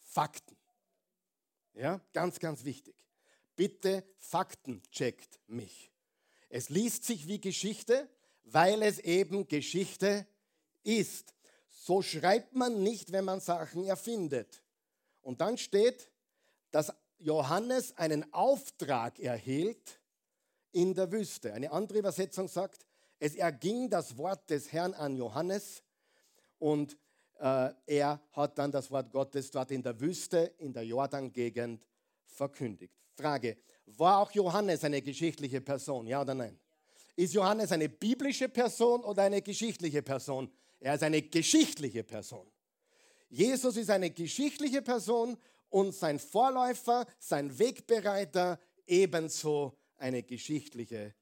[0.00, 0.56] Fakten.
[1.74, 2.96] Ja, ganz, ganz wichtig.
[3.54, 5.92] Bitte Fakten checkt mich.
[6.48, 8.08] Es liest sich wie Geschichte,
[8.44, 10.26] weil es eben Geschichte
[10.84, 11.34] ist.
[11.68, 14.62] So schreibt man nicht, wenn man Sachen erfindet.
[15.20, 16.09] Und dann steht,
[16.70, 20.00] dass Johannes einen Auftrag erhielt
[20.72, 21.52] in der Wüste.
[21.52, 22.86] Eine andere Übersetzung sagt,
[23.18, 25.82] es erging das Wort des Herrn an Johannes
[26.58, 26.96] und
[27.38, 31.86] äh, er hat dann das Wort Gottes dort in der Wüste, in der Jordan-Gegend
[32.24, 32.94] verkündigt.
[33.14, 36.58] Frage, war auch Johannes eine geschichtliche Person, ja oder nein?
[37.16, 40.50] Ist Johannes eine biblische Person oder eine geschichtliche Person?
[40.78, 42.50] Er ist eine geschichtliche Person.
[43.28, 45.36] Jesus ist eine geschichtliche Person
[45.70, 51.14] und sein Vorläufer, sein Wegbereiter ebenso eine geschichtliche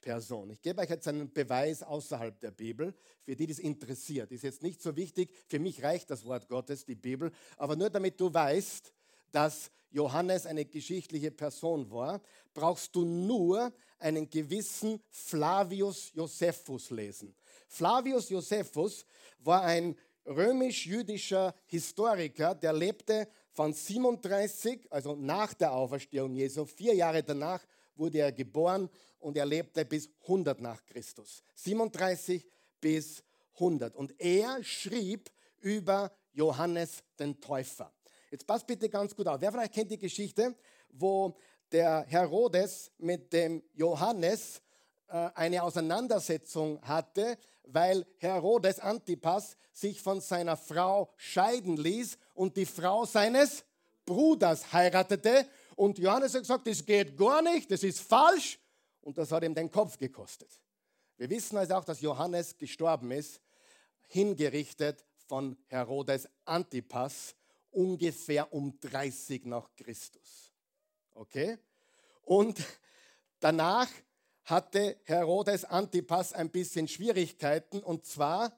[0.00, 0.50] Person.
[0.50, 4.30] Ich gebe euch jetzt einen Beweis außerhalb der Bibel, für die das interessiert.
[4.32, 7.90] Ist jetzt nicht so wichtig, für mich reicht das Wort Gottes, die Bibel, aber nur
[7.90, 8.92] damit du weißt,
[9.32, 12.20] dass Johannes eine geschichtliche Person war,
[12.54, 17.34] brauchst du nur einen gewissen Flavius Josephus lesen.
[17.66, 19.04] Flavius Josephus
[19.40, 27.22] war ein römisch-jüdischer Historiker, der lebte von 37, also nach der Auferstehung Jesu, vier Jahre
[27.22, 27.64] danach
[27.96, 31.42] wurde er geboren und er lebte bis 100 nach Christus.
[31.54, 32.46] 37
[32.80, 33.22] bis
[33.54, 33.96] 100.
[33.96, 35.30] Und er schrieb
[35.60, 37.92] über Johannes den Täufer.
[38.30, 39.40] Jetzt passt bitte ganz gut auf.
[39.40, 40.54] Wer von euch kennt die Geschichte,
[40.90, 41.34] wo
[41.72, 44.62] der Herodes mit dem Johannes
[45.08, 52.66] äh, eine Auseinandersetzung hatte, weil Herodes Antipas sich von seiner Frau scheiden ließ und die
[52.66, 53.64] Frau seines
[54.04, 55.48] Bruders heiratete.
[55.76, 58.58] Und Johannes hat gesagt, das geht gar nicht, das ist falsch.
[59.00, 60.50] Und das hat ihm den Kopf gekostet.
[61.16, 63.40] Wir wissen also auch, dass Johannes gestorben ist,
[64.08, 67.34] hingerichtet von Herodes Antipas,
[67.70, 70.52] ungefähr um 30 nach Christus.
[71.14, 71.58] Okay?
[72.22, 72.64] Und
[73.40, 73.88] Danach
[74.44, 78.52] hatte Herodes Antipas ein bisschen Schwierigkeiten und zwar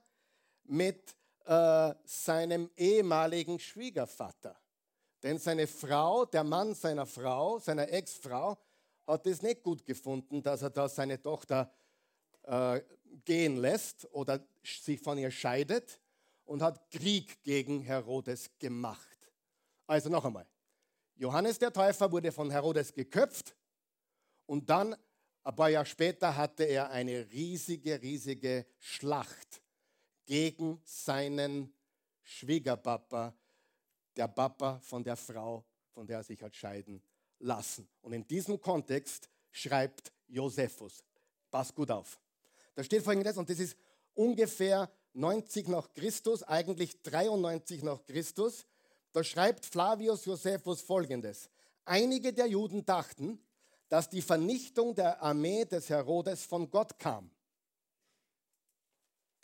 [0.65, 1.15] mit
[1.51, 4.57] äh, seinem ehemaligen Schwiegervater.
[5.21, 8.57] Denn seine Frau, der Mann seiner Frau, seiner Ex-Frau,
[9.05, 11.73] hat es nicht gut gefunden, dass er da seine Tochter
[12.45, 12.81] äh,
[13.25, 16.01] gehen lässt oder sich von ihr scheidet
[16.45, 19.19] und hat Krieg gegen Herodes gemacht.
[19.89, 20.47] Also noch einmal,
[21.17, 23.57] Johannes der Täufer wurde von Herodes geköpft
[24.47, 24.95] und dann,
[25.43, 29.61] ein paar Jahre später, hatte er eine riesige, riesige Schlacht
[30.31, 31.75] gegen seinen
[32.23, 33.35] Schwiegerpapa,
[34.15, 37.03] der Papa von der Frau, von der er sich hat scheiden
[37.41, 37.89] lassen.
[38.01, 41.03] Und in diesem Kontext schreibt Josephus,
[41.51, 42.21] pass gut auf.
[42.77, 43.77] Da steht folgendes, und das ist
[44.15, 48.69] ungefähr 90 nach Christus, eigentlich 93 nach Christus.
[49.11, 51.51] Da schreibt Flavius Josephus folgendes.
[51.85, 53.45] Einige der Juden dachten,
[53.89, 57.33] dass die Vernichtung der Armee des Herodes von Gott kam.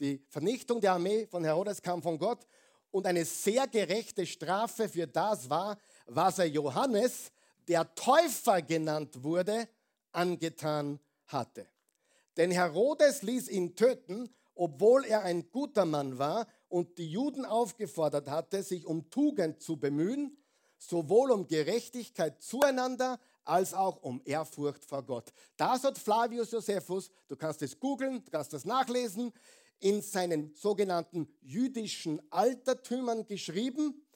[0.01, 2.47] Die Vernichtung der Armee von Herodes kam von Gott
[2.91, 7.33] und eine sehr gerechte Strafe für das war, was er Johannes,
[7.67, 9.69] der Täufer genannt wurde,
[10.13, 11.67] angetan hatte.
[12.37, 18.29] Denn Herodes ließ ihn töten, obwohl er ein guter Mann war und die Juden aufgefordert
[18.29, 20.37] hatte, sich um Tugend zu bemühen,
[20.79, 25.33] sowohl um Gerechtigkeit zueinander als auch um Ehrfurcht vor Gott.
[25.57, 29.33] Das hat Flavius Josephus, du kannst es googeln, du kannst das nachlesen,
[29.81, 34.07] in seinen sogenannten jüdischen Altertümern geschrieben.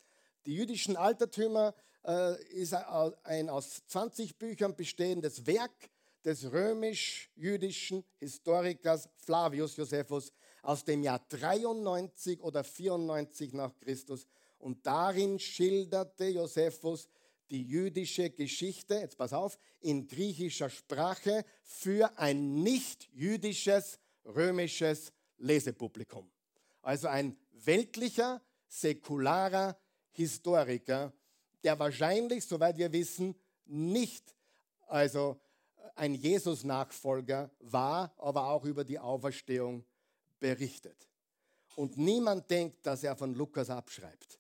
[0.47, 1.75] Die jüdischen Altertümer
[2.07, 5.91] äh, ist ein aus 20 Büchern bestehendes Werk
[6.25, 14.27] des römisch-jüdischen Historikers Flavius Josephus aus dem Jahr 93 oder 94 nach Christus.
[14.59, 17.09] Und darin schilderte Josephus
[17.51, 26.31] die jüdische Geschichte, jetzt pass auf, in griechischer Sprache für ein nicht jüdisches römisches Lesepublikum.
[26.83, 29.77] Also ein weltlicher, säkularer
[30.13, 31.13] Historiker,
[31.63, 33.35] der wahrscheinlich, soweit wir wissen,
[33.67, 34.35] nicht
[34.87, 35.41] also
[35.95, 39.85] ein Jesus-Nachfolger war, aber auch über die Auferstehung
[40.39, 41.09] berichtet.
[41.77, 44.39] Und niemand denkt, dass er von Lukas abschreibt.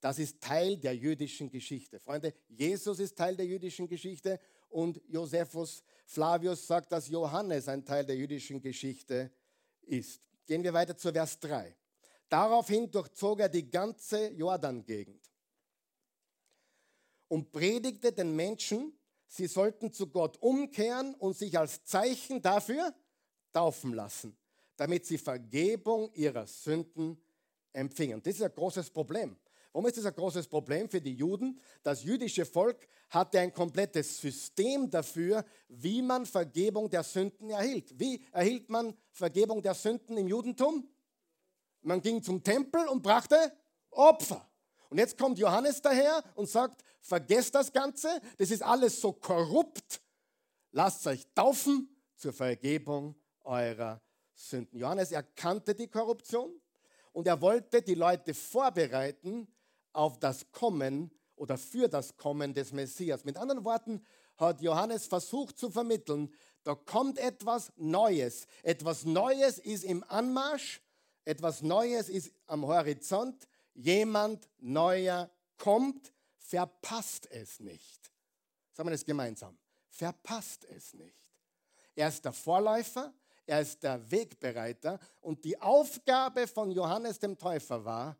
[0.00, 1.98] Das ist Teil der jüdischen Geschichte.
[1.98, 8.04] Freunde, Jesus ist Teil der jüdischen Geschichte und Josephus Flavius sagt, dass Johannes ein Teil
[8.04, 9.30] der jüdischen Geschichte
[9.82, 10.28] ist.
[10.46, 11.74] Gehen wir weiter zu Vers 3.
[12.28, 15.30] Daraufhin durchzog er die ganze Jordan-Gegend
[17.28, 22.94] und predigte den Menschen, sie sollten zu Gott umkehren und sich als Zeichen dafür
[23.52, 24.36] taufen lassen,
[24.76, 27.20] damit sie Vergebung ihrer Sünden
[27.72, 28.22] empfingen.
[28.22, 29.36] Das ist ein großes Problem.
[29.74, 31.58] Warum ist das ein großes Problem für die Juden?
[31.82, 37.98] Das jüdische Volk hatte ein komplettes System dafür, wie man Vergebung der Sünden erhielt.
[37.98, 40.88] Wie erhielt man Vergebung der Sünden im Judentum?
[41.82, 43.52] Man ging zum Tempel und brachte
[43.90, 44.48] Opfer.
[44.90, 50.00] Und jetzt kommt Johannes daher und sagt, vergesst das Ganze, das ist alles so korrupt,
[50.70, 54.00] lasst euch taufen zur Vergebung eurer
[54.34, 54.78] Sünden.
[54.78, 56.60] Johannes erkannte die Korruption
[57.10, 59.48] und er wollte die Leute vorbereiten
[59.94, 63.24] auf das Kommen oder für das Kommen des Messias.
[63.24, 64.04] Mit anderen Worten
[64.36, 66.32] hat Johannes versucht zu vermitteln,
[66.64, 68.46] da kommt etwas Neues.
[68.62, 70.80] Etwas Neues ist im Anmarsch,
[71.24, 73.46] etwas Neues ist am Horizont.
[73.74, 78.10] Jemand Neuer kommt, verpasst es nicht.
[78.72, 79.56] Sagen wir das gemeinsam.
[79.90, 81.22] Verpasst es nicht.
[81.94, 83.12] Er ist der Vorläufer,
[83.46, 88.16] er ist der Wegbereiter und die Aufgabe von Johannes dem Täufer war,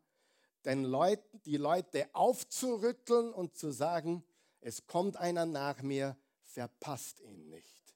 [0.64, 4.24] den Leuten, die Leute aufzurütteln und zu sagen,
[4.60, 7.94] es kommt einer nach mir, verpasst ihn nicht.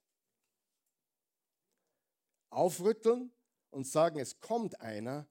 [2.50, 3.32] Aufrütteln
[3.70, 5.26] und sagen, es kommt einer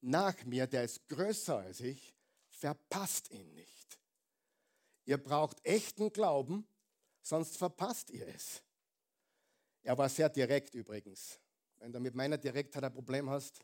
[0.00, 2.14] nach mir, der ist größer als ich,
[2.48, 3.98] verpasst ihn nicht.
[5.04, 6.66] Ihr braucht echten Glauben,
[7.22, 8.62] sonst verpasst ihr es.
[9.82, 11.40] Er war sehr direkt übrigens.
[11.78, 13.60] Wenn du mit meiner Direktheit ein Problem hast,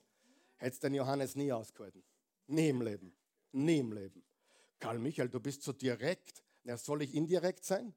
[0.56, 2.02] hättest du den Johannes nie ausgehalten.
[2.46, 3.14] Nie im Leben.
[3.56, 4.22] Nie im Leben.
[4.78, 6.44] Karl Michael, du bist so direkt.
[6.64, 7.94] Na, soll ich indirekt sein?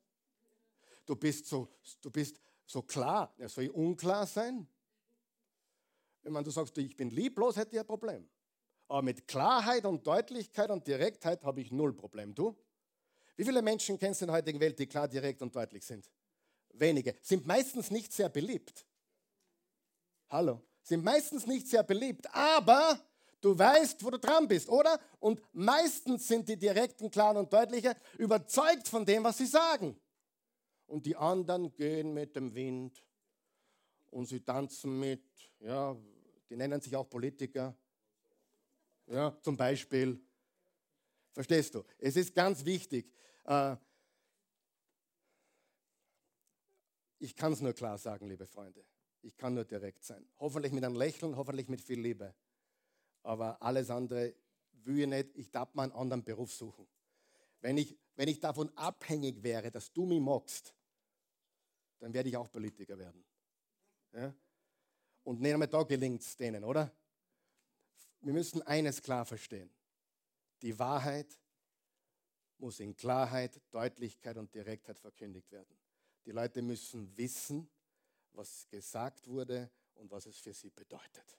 [1.06, 1.68] Du bist so,
[2.00, 3.34] du bist so klar.
[3.38, 4.66] Na, soll ich unklar sein?
[6.22, 8.30] Wenn man du sagst, ich bin lieblos, hätte ich ein Problem.
[8.88, 12.34] Aber mit Klarheit und Deutlichkeit und Direktheit habe ich null Problem.
[12.34, 12.56] Du?
[13.36, 16.10] Wie viele Menschen kennst du in der heutigen Welt, die klar, direkt und deutlich sind?
[16.70, 17.18] Wenige.
[17.22, 18.86] Sind meistens nicht sehr beliebt.
[20.30, 20.62] Hallo.
[20.84, 22.98] Sind meistens nicht sehr beliebt, aber
[23.42, 25.00] Du weißt, wo du dran bist, oder?
[25.20, 30.00] Und meistens sind die direkten, klaren und deutlichen überzeugt von dem, was sie sagen.
[30.90, 33.04] und die anderen gehen mit dem Wind
[34.10, 35.24] und sie tanzen mit,
[35.60, 35.96] ja,
[36.50, 37.76] die nennen sich auch Politiker,
[39.06, 40.20] ja, zum Beispiel.
[41.32, 41.84] Verstehst du?
[41.98, 43.12] Es ist ganz wichtig.
[43.46, 43.76] Äh,
[47.20, 48.84] ich kann es nur klar sagen, liebe Freunde.
[49.22, 50.28] Ich kann nur direkt sein.
[50.40, 52.34] Hoffentlich mit einem Lächeln, hoffentlich mit viel Liebe.
[53.30, 54.34] Aber alles andere
[54.86, 55.38] will ich nicht.
[55.38, 56.88] Ich darf mal einen anderen Beruf suchen.
[57.62, 60.74] Wenn ich, wenn ich davon abhängig wäre, dass du mich magst,
[62.00, 63.24] dann werde ich auch Politiker werden.
[64.14, 64.34] Ja?
[65.24, 66.92] Und nicht einmal da gelingt es denen, oder?
[68.22, 69.70] Wir müssen eines klar verstehen.
[70.64, 71.40] Die Wahrheit
[72.58, 75.78] muss in Klarheit, Deutlichkeit und Direktheit verkündigt werden.
[76.26, 77.70] Die Leute müssen wissen,
[78.32, 81.38] was gesagt wurde und was es für sie bedeutet.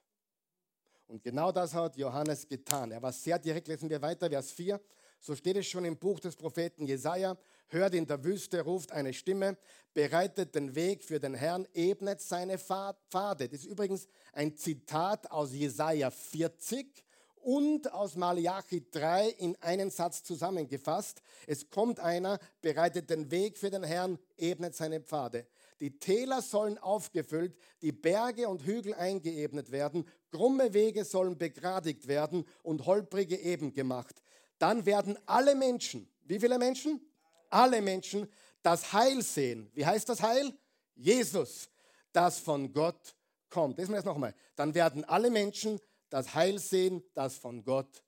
[1.11, 2.89] Und genau das hat Johannes getan.
[2.89, 3.67] Er war sehr direkt.
[3.67, 4.79] Lesen wir weiter, Vers 4.
[5.19, 7.37] So steht es schon im Buch des Propheten Jesaja.
[7.67, 9.57] Hört in der Wüste, ruft eine Stimme,
[9.93, 13.49] bereitet den Weg für den Herrn, ebnet seine Pfade.
[13.49, 17.03] Das ist übrigens ein Zitat aus Jesaja 40
[17.41, 21.21] und aus Malachi 3 in einen Satz zusammengefasst.
[21.47, 25.47] Es kommt einer, bereitet den Weg für den Herrn, ebnet seine Pfade.
[25.79, 32.45] Die Täler sollen aufgefüllt, die Berge und Hügel eingeebnet werden, krumme Wege sollen begradigt werden
[32.61, 34.21] und holprige eben gemacht
[34.61, 37.01] dann werden alle Menschen, wie viele Menschen?
[37.49, 38.31] Alle Menschen
[38.61, 39.71] das Heil sehen.
[39.73, 40.53] Wie heißt das Heil?
[40.95, 41.67] Jesus,
[42.13, 43.15] das von Gott
[43.49, 43.79] kommt.
[43.79, 44.35] Lesen wir das nochmal.
[44.55, 45.79] Dann werden alle Menschen
[46.11, 48.03] das Heil sehen, das von Gott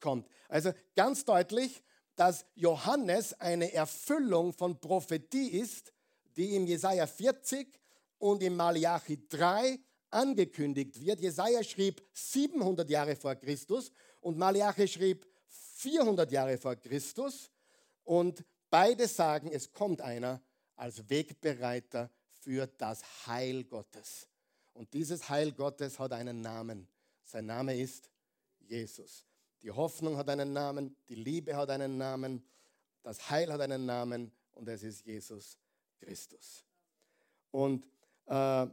[0.00, 0.26] kommt.
[0.48, 1.82] Also ganz deutlich,
[2.16, 5.92] dass Johannes eine Erfüllung von Prophetie ist,
[6.36, 7.78] die im Jesaja 40
[8.18, 9.78] und im Malachi 3
[10.10, 11.20] angekündigt wird.
[11.20, 17.50] Jesaja schrieb 700 Jahre vor Christus und Malachi schrieb 400 Jahre vor Christus
[18.04, 20.40] und beide sagen, es kommt einer
[20.76, 24.28] als Wegbereiter für das Heil Gottes.
[24.74, 26.88] Und dieses Heil Gottes hat einen Namen.
[27.28, 28.10] Sein Name ist
[28.60, 29.26] Jesus.
[29.60, 32.42] Die Hoffnung hat einen Namen, die Liebe hat einen Namen,
[33.02, 35.58] das Heil hat einen Namen und es ist Jesus
[35.98, 36.64] Christus.
[37.50, 37.86] Und
[38.28, 38.66] äh,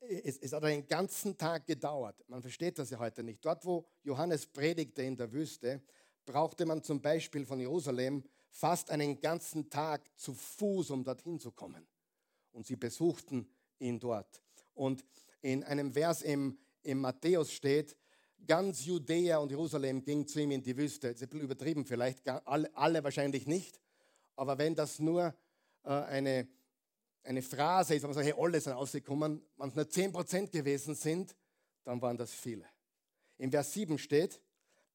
[0.00, 2.22] es, es, hat einen ganzen Tag gedauert.
[2.28, 3.42] Man versteht das ja heute nicht.
[3.42, 5.80] Dort, wo Johannes predigte in der Wüste,
[6.26, 11.50] brauchte man zum Beispiel von Jerusalem fast einen ganzen Tag zu Fuß, um dorthin zu
[11.50, 11.86] kommen.
[12.52, 13.48] Und sie besuchten
[13.78, 14.42] ihn dort.
[14.74, 15.02] Und
[15.40, 17.96] in einem Vers im, im Matthäus steht,
[18.46, 21.08] ganz Judäa und Jerusalem ging zu ihm in die Wüste.
[21.08, 23.80] Das ist ein bisschen übertrieben vielleicht, alle, alle wahrscheinlich nicht.
[24.36, 25.34] Aber wenn das nur
[25.84, 26.48] äh, eine
[27.26, 30.94] eine Phrase ist, wo man sagt, hey, alle sind rausgekommen, wenn es nur 10% gewesen
[30.94, 31.34] sind,
[31.84, 32.64] dann waren das viele.
[33.38, 34.40] In Vers 7 steht,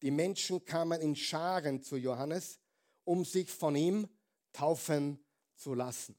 [0.01, 2.59] die Menschen kamen in Scharen zu Johannes,
[3.03, 4.07] um sich von ihm
[4.51, 5.23] taufen
[5.55, 6.15] zu lassen.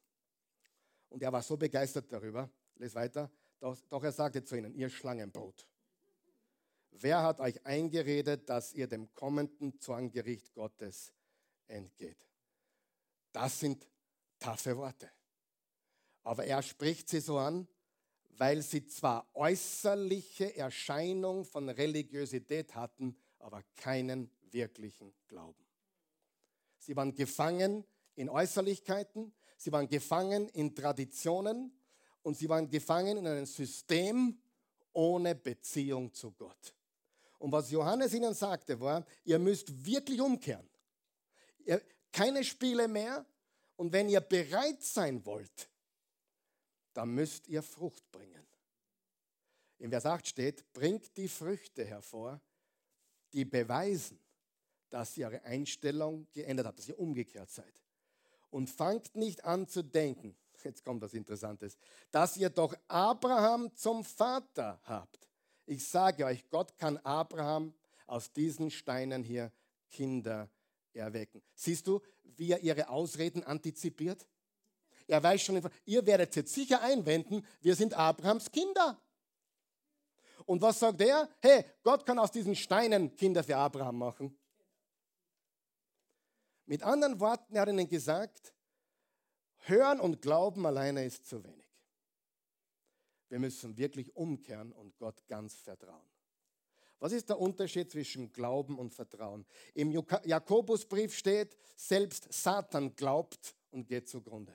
[1.08, 3.30] Und er war so begeistert darüber, les weiter,
[3.62, 5.68] doch, doch er sagte zu ihnen, ihr Schlangenbrot,
[6.90, 11.12] wer hat euch eingeredet, dass ihr dem kommenden Zorngericht Gottes
[11.68, 12.26] entgeht?
[13.30, 13.86] Das sind
[14.40, 15.08] taffe Worte.
[16.24, 17.68] Aber er spricht sie so an,
[18.36, 25.64] weil sie zwar äußerliche Erscheinung von Religiosität hatten, aber keinen wirklichen Glauben.
[26.78, 27.84] Sie waren gefangen
[28.16, 31.72] in Äußerlichkeiten, sie waren gefangen in Traditionen
[32.22, 34.40] und sie waren gefangen in einem System
[34.92, 36.74] ohne Beziehung zu Gott.
[37.38, 40.68] Und was Johannes ihnen sagte, war, ihr müsst wirklich umkehren.
[42.12, 43.26] Keine Spiele mehr.
[43.76, 45.68] Und wenn ihr bereit sein wollt,
[46.92, 48.46] da müsst ihr Frucht bringen.
[49.78, 52.40] In Vers 8 steht, bringt die Früchte hervor,
[53.32, 54.20] die beweisen,
[54.90, 57.82] dass ihr eure Einstellung geändert habt, dass ihr umgekehrt seid.
[58.50, 61.76] Und fangt nicht an zu denken, jetzt kommt was Interessantes,
[62.10, 65.28] dass ihr doch Abraham zum Vater habt.
[65.66, 67.74] Ich sage euch, Gott kann Abraham
[68.06, 69.52] aus diesen Steinen hier
[69.90, 70.50] Kinder
[70.92, 71.42] erwecken.
[71.54, 74.26] Siehst du, wie er ihre Ausreden antizipiert?
[75.06, 79.00] Er weiß schon, ihr werdet jetzt sicher einwenden, wir sind Abrahams Kinder.
[80.44, 81.28] Und was sagt er?
[81.40, 84.38] Hey, Gott kann aus diesen Steinen Kinder für Abraham machen.
[86.66, 88.54] Mit anderen Worten, er hat ihnen gesagt,
[89.62, 91.66] hören und glauben alleine ist zu wenig.
[93.28, 96.06] Wir müssen wirklich umkehren und Gott ganz vertrauen.
[96.98, 99.44] Was ist der Unterschied zwischen Glauben und Vertrauen?
[99.74, 104.54] Im Jakobusbrief steht, selbst Satan glaubt und geht zugrunde.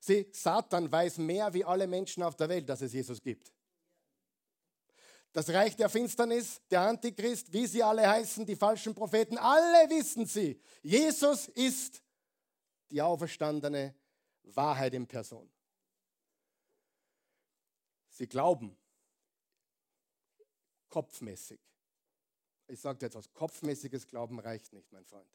[0.00, 3.52] Sieh, Satan weiß mehr wie alle Menschen auf der Welt, dass es Jesus gibt.
[5.32, 10.26] Das Reich der Finsternis, der Antichrist, wie sie alle heißen, die falschen Propheten, alle wissen
[10.26, 10.60] sie.
[10.80, 12.03] Jesus ist
[12.94, 13.92] die auferstandene
[14.44, 15.50] Wahrheit in Person.
[18.08, 18.76] Sie glauben
[20.90, 21.58] kopfmäßig.
[22.68, 25.28] Ich sage dir etwas, kopfmäßiges Glauben reicht nicht, mein Freund.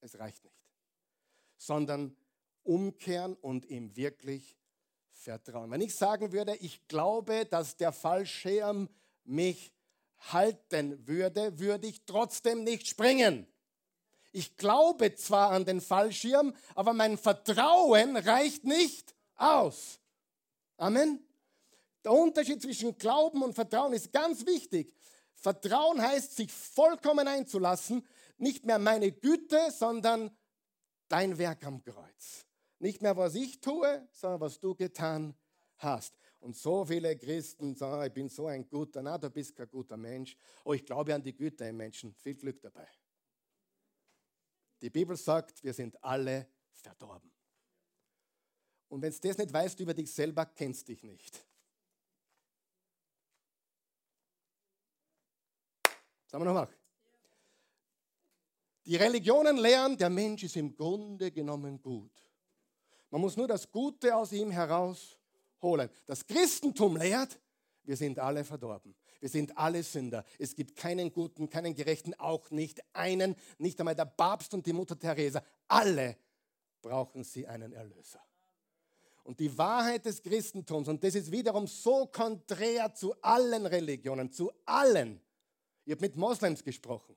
[0.00, 0.54] Es reicht nicht.
[1.56, 2.16] Sondern
[2.62, 4.56] umkehren und ihm wirklich
[5.10, 5.68] vertrauen.
[5.72, 8.88] Wenn ich sagen würde, ich glaube, dass der Fallschirm
[9.24, 9.72] mich
[10.18, 13.48] halten würde, würde ich trotzdem nicht springen.
[14.32, 19.98] Ich glaube zwar an den Fallschirm, aber mein Vertrauen reicht nicht aus.
[20.76, 21.24] Amen.
[22.04, 24.94] Der Unterschied zwischen Glauben und Vertrauen ist ganz wichtig.
[25.34, 28.06] Vertrauen heißt, sich vollkommen einzulassen,
[28.38, 30.30] nicht mehr meine Güte, sondern
[31.08, 32.46] dein Werk am Kreuz.
[32.78, 35.34] Nicht mehr, was ich tue, sondern was du getan
[35.76, 36.14] hast.
[36.40, 39.98] Und so viele Christen sagen, ich bin so ein guter, na, du bist kein guter
[39.98, 40.36] Mensch.
[40.64, 42.14] Oh, ich glaube an die Güte im Menschen.
[42.14, 42.88] Viel Glück dabei.
[44.80, 47.30] Die Bibel sagt, wir sind alle verdorben.
[48.88, 51.46] Und wenn du das nicht weißt über dich selber, kennst dich nicht.
[56.26, 56.68] Sagen wir nochmal.
[58.86, 62.10] Die Religionen lehren, der Mensch ist im Grunde genommen gut.
[63.10, 65.90] Man muss nur das Gute aus ihm herausholen.
[66.06, 67.38] Das Christentum lehrt,
[67.82, 68.94] wir sind alle verdorben.
[69.20, 70.24] Wir sind alle Sünder.
[70.38, 74.72] Es gibt keinen Guten, keinen Gerechten, auch nicht einen, nicht einmal der Papst und die
[74.72, 75.42] Mutter Teresa.
[75.68, 76.16] Alle
[76.80, 78.20] brauchen sie einen Erlöser.
[79.22, 84.50] Und die Wahrheit des Christentums, und das ist wiederum so konträr zu allen Religionen, zu
[84.64, 85.20] allen.
[85.84, 87.14] Ich habe mit Moslems gesprochen.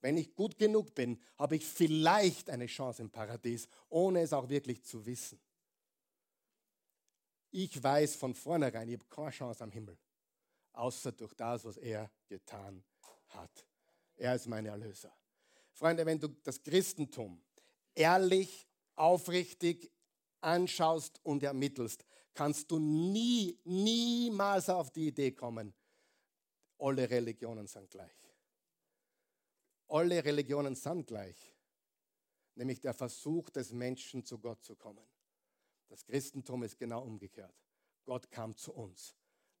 [0.00, 4.48] Wenn ich gut genug bin, habe ich vielleicht eine Chance im Paradies, ohne es auch
[4.48, 5.38] wirklich zu wissen.
[7.50, 9.96] Ich weiß von vornherein, ich habe keine Chance am Himmel
[10.74, 12.84] außer durch das, was er getan
[13.28, 13.66] hat.
[14.16, 15.12] Er ist mein Erlöser.
[15.72, 17.42] Freunde, wenn du das Christentum
[17.94, 19.90] ehrlich, aufrichtig
[20.40, 25.74] anschaust und ermittelst, kannst du nie, niemals auf die Idee kommen,
[26.78, 28.12] alle Religionen sind gleich.
[29.88, 31.54] Alle Religionen sind gleich,
[32.54, 35.04] nämlich der Versuch des Menschen zu Gott zu kommen.
[35.88, 37.54] Das Christentum ist genau umgekehrt.
[38.04, 39.14] Gott kam zu uns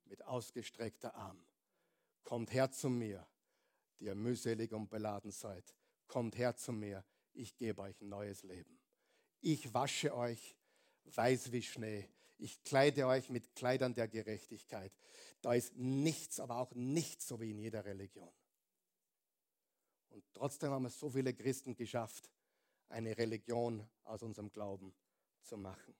[0.06, 1.44] mit ausgestreckter Arm.
[2.22, 3.26] Kommt her zu mir,
[3.98, 5.74] die ihr mühselig und beladen seid.
[6.06, 8.78] Kommt her zu mir, ich gebe euch ein neues Leben.
[9.40, 10.56] Ich wasche euch
[11.04, 12.08] weiß wie Schnee.
[12.38, 14.92] Ich kleide euch mit Kleidern der Gerechtigkeit.
[15.40, 18.32] Da ist nichts, aber auch nichts so wie in jeder Religion.
[20.08, 22.30] Und trotzdem haben es so viele Christen geschafft,
[22.88, 24.94] eine Religion aus unserem Glauben
[25.42, 25.94] zu machen.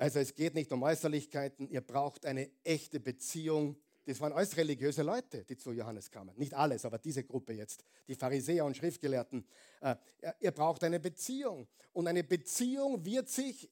[0.00, 3.76] Also es geht nicht um Äußerlichkeiten, ihr braucht eine echte Beziehung.
[4.06, 6.34] Das waren alles religiöse Leute, die zu Johannes kamen.
[6.38, 9.46] Nicht alles, aber diese Gruppe jetzt, die Pharisäer und Schriftgelehrten.
[9.82, 9.96] Äh,
[10.40, 11.68] ihr braucht eine Beziehung.
[11.92, 13.70] Und eine Beziehung wird sich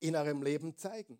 [0.00, 1.18] in eurem Leben zeigen.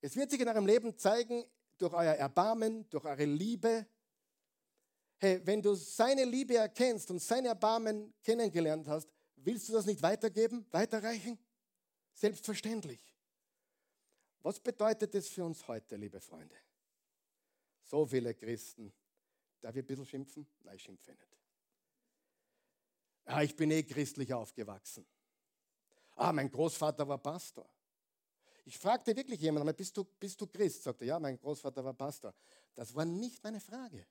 [0.00, 1.44] Es wird sich in eurem Leben zeigen
[1.78, 3.86] durch euer Erbarmen, durch eure Liebe.
[5.18, 10.02] Hey, wenn du seine Liebe erkennst und sein Erbarmen kennengelernt hast, willst du das nicht
[10.02, 11.38] weitergeben, weiterreichen?
[12.14, 13.00] Selbstverständlich.
[14.42, 16.56] Was bedeutet das für uns heute, liebe Freunde?
[17.82, 18.92] So viele Christen.
[19.60, 20.46] Darf ich ein bisschen schimpfen?
[20.62, 21.38] Nein, ich schimpfe nicht.
[23.26, 25.06] Ja, ich bin eh christlich aufgewachsen.
[26.16, 27.68] Ah, mein Großvater war Pastor.
[28.66, 30.82] Ich fragte wirklich jemanden, bist du, bist du Christ?
[30.82, 32.34] Sagte, ja, mein Großvater war Pastor.
[32.74, 34.06] Das war nicht meine Frage.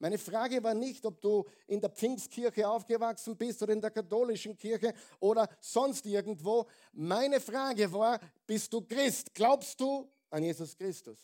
[0.00, 4.56] Meine Frage war nicht, ob du in der Pfingstkirche aufgewachsen bist oder in der katholischen
[4.56, 6.66] Kirche oder sonst irgendwo.
[6.92, 9.34] Meine Frage war, bist du Christ?
[9.34, 11.18] Glaubst du an Jesus Christus?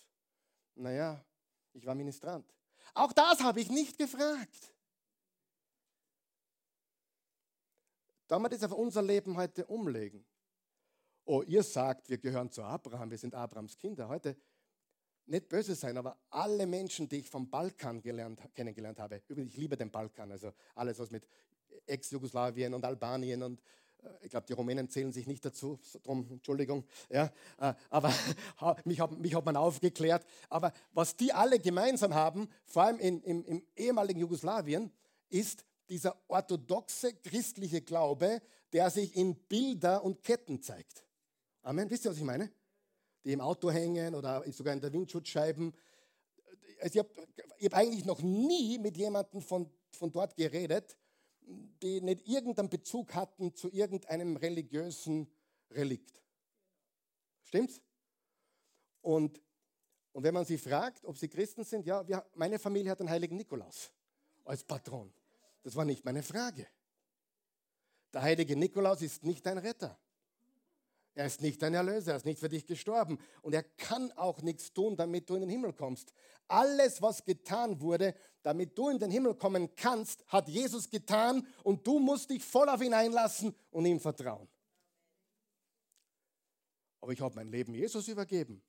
[0.75, 1.25] Naja,
[1.73, 2.53] ich war Ministrant.
[2.95, 4.75] Auch das habe ich nicht gefragt.
[8.27, 10.25] Damit ist auf unser Leben heute umlegen.
[11.27, 14.09] Oh, ihr sagt, wir gehören zu Abraham, wir sind Abrahams Kinder.
[14.09, 14.37] Heute
[15.27, 19.59] nicht böse sein, aber alle Menschen, die ich vom Balkan gelernt, kennengelernt habe, übrigens, ich
[19.59, 21.27] liebe den Balkan, also alles, was mit
[21.87, 23.61] Ex-Jugoslawien und Albanien und
[24.03, 28.13] äh, ich glaube, die Rumänen zählen sich nicht dazu, drum, Entschuldigung, ja, äh, aber
[28.85, 30.25] mich hat, mich hat man aufgeklärt.
[30.49, 34.93] Aber was die alle gemeinsam haben, vor allem in, im, im ehemaligen Jugoslawien,
[35.29, 38.41] ist dieser orthodoxe christliche Glaube,
[38.73, 41.05] der sich in Bilder und Ketten zeigt.
[41.63, 41.91] Amen.
[41.91, 42.51] Wisst ihr, was ich meine?
[43.25, 45.75] Die im Auto hängen oder sogar in der Windschutzscheiben.
[46.81, 47.29] Also ich habe
[47.63, 50.97] hab eigentlich noch nie mit jemandem von, von dort geredet,
[51.83, 55.31] die nicht irgendeinen Bezug hatten zu irgendeinem religiösen
[55.71, 56.23] Relikt.
[57.43, 57.81] Stimmt's?
[59.03, 59.41] Und,
[60.13, 63.11] und wenn man sie fragt, ob sie Christen sind, ja, wir, meine Familie hat den
[63.11, 63.91] heiligen Nikolaus
[64.45, 65.13] als Patron.
[65.63, 66.67] Das war nicht meine Frage.
[68.13, 69.99] Der heilige Nikolaus ist nicht dein Retter.
[71.15, 73.19] Er ist nicht dein Erlöser, er ist nicht für dich gestorben.
[73.43, 76.13] Und er kann auch nichts tun, damit du in den Himmel kommst.
[76.49, 81.87] Alles, was getan wurde, damit du in den Himmel kommen kannst, hat Jesus getan und
[81.87, 84.49] du musst dich voll auf ihn einlassen und ihm vertrauen.
[87.01, 88.63] Aber ich habe mein Leben Jesus übergeben.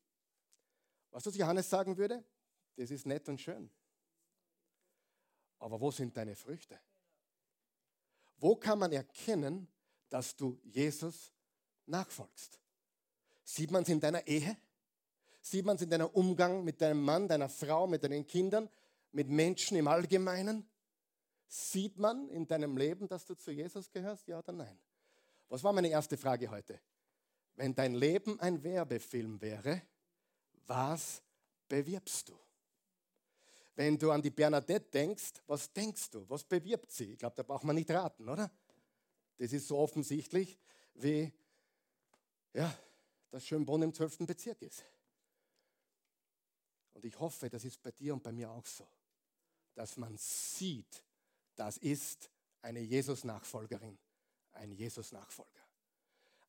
[1.10, 2.24] Was das Johannes sagen würde?
[2.76, 3.72] Das ist nett und schön.
[5.60, 6.80] Aber wo sind deine Früchte?
[8.38, 9.68] Wo kann man erkennen,
[10.10, 11.35] dass du Jesus
[11.88, 12.60] nachfolgst?
[13.44, 14.58] Sieht man es in deiner Ehe?
[15.42, 18.70] Sieht man es in deinem Umgang mit deinem Mann, deiner Frau, mit deinen Kindern,
[19.12, 20.68] mit Menschen im Allgemeinen?
[21.48, 24.80] Sieht man in deinem Leben, dass du zu Jesus gehörst, ja oder nein?
[25.50, 26.80] Was war meine erste Frage heute?
[27.56, 29.82] Wenn dein Leben ein Werbefilm wäre,
[30.66, 31.22] was
[31.70, 32.40] bewirbst du?
[33.76, 36.28] Wenn du an die Bernadette denkst, was denkst du?
[36.30, 37.14] Was bewirbt sie?
[37.14, 38.50] Ich glaube, da braucht man nicht raten, oder?
[39.38, 40.58] Das ist so offensichtlich,
[40.96, 41.32] wie
[42.56, 42.74] ja,
[43.30, 44.20] das Schönbrunn im 12.
[44.20, 44.84] Bezirk ist.
[46.94, 48.88] Und ich hoffe, das ist bei dir und bei mir auch so,
[49.74, 51.04] dass man sieht,
[51.56, 52.30] das ist
[52.62, 53.98] eine Jesus-Nachfolgerin,
[54.54, 55.52] ein Jesus-Nachfolger.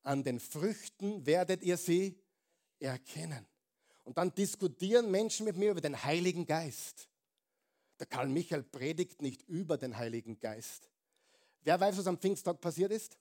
[0.05, 2.17] An den Früchten werdet ihr sie
[2.79, 3.45] erkennen.
[4.05, 7.09] Und dann diskutieren Menschen mit mir über den Heiligen Geist.
[7.99, 10.89] Der Karl Michael predigt nicht über den Heiligen Geist.
[11.63, 13.19] Wer weiß, was am Pfingsttag passiert ist?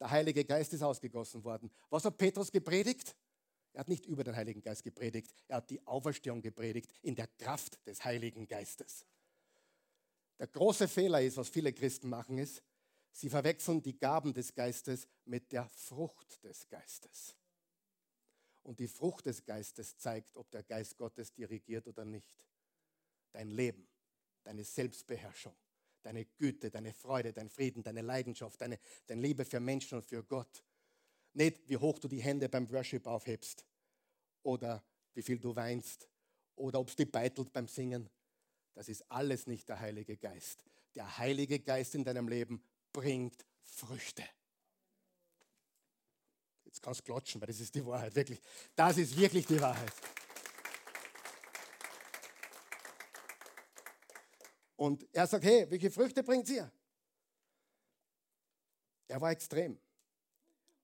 [0.00, 1.70] Der Heilige Geist ist ausgegossen worden.
[1.90, 3.16] Was hat Petrus gepredigt?
[3.72, 7.26] Er hat nicht über den Heiligen Geist gepredigt, er hat die Auferstehung gepredigt in der
[7.26, 9.04] Kraft des Heiligen Geistes.
[10.38, 12.62] Der große Fehler ist, was viele Christen machen, ist,
[13.12, 17.36] sie verwechseln die Gaben des Geistes mit der Frucht des Geistes.
[18.62, 22.44] Und die Frucht des Geistes zeigt, ob der Geist Gottes dirigiert oder nicht.
[23.32, 23.88] Dein Leben,
[24.42, 25.54] deine Selbstbeherrschung,
[26.02, 30.22] deine Güte, deine Freude, dein Frieden, deine Leidenschaft, deine, deine Liebe für Menschen und für
[30.22, 30.64] Gott.
[31.34, 33.64] Nicht, wie hoch du die Hände beim Worship aufhebst
[34.42, 34.82] oder
[35.14, 36.08] wie viel du weinst
[36.56, 38.08] oder ob es dich beitelt beim Singen.
[38.74, 40.64] Das ist alles nicht der Heilige Geist.
[40.94, 44.24] Der Heilige Geist in deinem Leben bringt Früchte.
[46.64, 48.40] Jetzt kannst du klatschen, weil das ist die Wahrheit, wirklich.
[48.76, 49.92] Das ist wirklich die Wahrheit.
[54.78, 56.70] Und er sagt, hey, welche Früchte bringt ihr?
[59.08, 59.76] Er war extrem.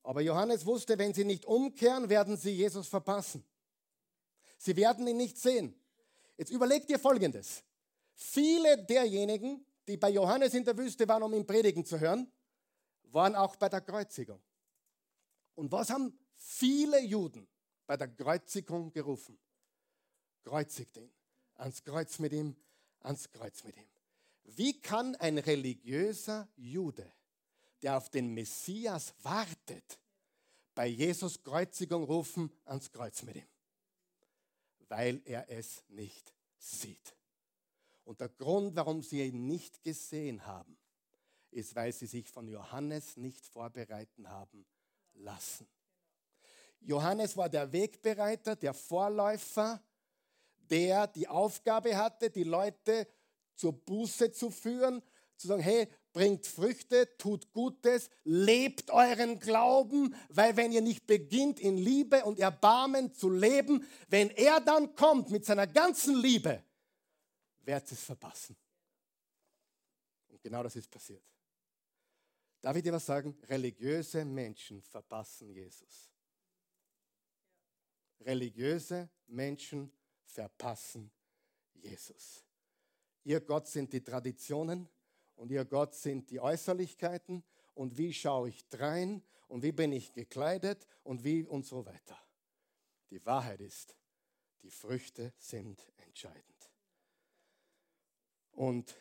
[0.02, 3.44] Aber Johannes wusste, wenn sie nicht umkehren, werden sie Jesus verpassen.
[4.58, 5.80] Sie werden ihn nicht sehen.
[6.36, 7.62] Jetzt überlegt ihr Folgendes.
[8.14, 12.26] Viele derjenigen, die bei Johannes in der Wüste waren, um ihn predigen zu hören,
[13.04, 14.42] waren auch bei der Kreuzigung.
[15.54, 17.46] Und was haben viele Juden
[17.86, 19.38] bei der Kreuzigung gerufen?
[20.42, 21.12] Kreuzigt ihn.
[21.54, 22.56] Ans Kreuz mit ihm,
[23.04, 23.88] ans Kreuz mit ihm.
[24.56, 27.10] Wie kann ein religiöser Jude,
[27.82, 29.98] der auf den Messias wartet,
[30.74, 33.48] bei Jesus Kreuzigung rufen, ans Kreuz mit ihm?
[34.88, 37.14] Weil er es nicht sieht.
[38.04, 40.76] Und der Grund, warum sie ihn nicht gesehen haben,
[41.50, 44.66] ist, weil sie sich von Johannes nicht vorbereiten haben
[45.14, 45.66] lassen.
[46.80, 49.82] Johannes war der Wegbereiter, der Vorläufer,
[50.70, 53.06] der die Aufgabe hatte, die Leute
[53.54, 55.02] zur Buße zu führen,
[55.36, 61.60] zu sagen, hey, bringt Früchte, tut Gutes, lebt euren Glauben, weil wenn ihr nicht beginnt
[61.60, 66.62] in Liebe und Erbarmen zu leben, wenn er dann kommt mit seiner ganzen Liebe,
[67.62, 68.56] werdet ihr es verpassen.
[70.28, 71.22] Und genau das ist passiert.
[72.60, 73.36] Darf ich dir was sagen?
[73.48, 76.10] Religiöse Menschen verpassen Jesus.
[78.20, 79.92] Religiöse Menschen
[80.24, 81.10] verpassen
[81.72, 82.44] Jesus.
[83.24, 84.88] Ihr Gott sind die Traditionen
[85.36, 87.42] und ihr Gott sind die Äußerlichkeiten
[87.74, 92.18] und wie schaue ich drein und wie bin ich gekleidet und wie und so weiter.
[93.10, 93.96] Die Wahrheit ist,
[94.62, 96.44] die Früchte sind entscheidend.
[98.52, 98.94] Und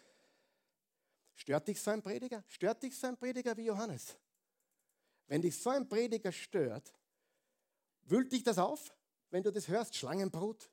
[1.36, 2.44] stört dich so ein Prediger?
[2.48, 4.18] Stört dich so ein Prediger wie Johannes?
[5.28, 6.94] Wenn dich so ein Prediger stört,
[8.04, 8.94] wühlt dich das auf,
[9.30, 9.96] wenn du das hörst?
[9.96, 10.70] Schlangenbrut,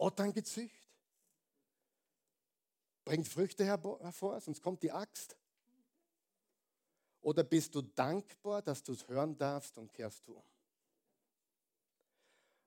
[0.00, 0.80] Otterngezücht?
[3.04, 5.36] bringt Früchte hervor, sonst kommt die Axt.
[7.22, 10.44] Oder bist du dankbar, dass du es hören darfst und kehrst du um?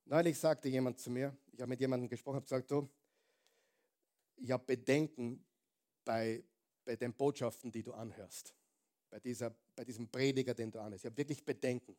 [0.05, 2.89] Neulich sagte jemand zu mir, ich habe mit jemandem gesprochen, habe gesagt, du,
[4.35, 5.45] ich habe Bedenken
[6.03, 6.43] bei,
[6.83, 8.53] bei den Botschaften, die du anhörst,
[9.09, 11.05] bei, dieser, bei diesem Prediger, den du anhörst.
[11.05, 11.95] Ich habe wirklich Bedenken.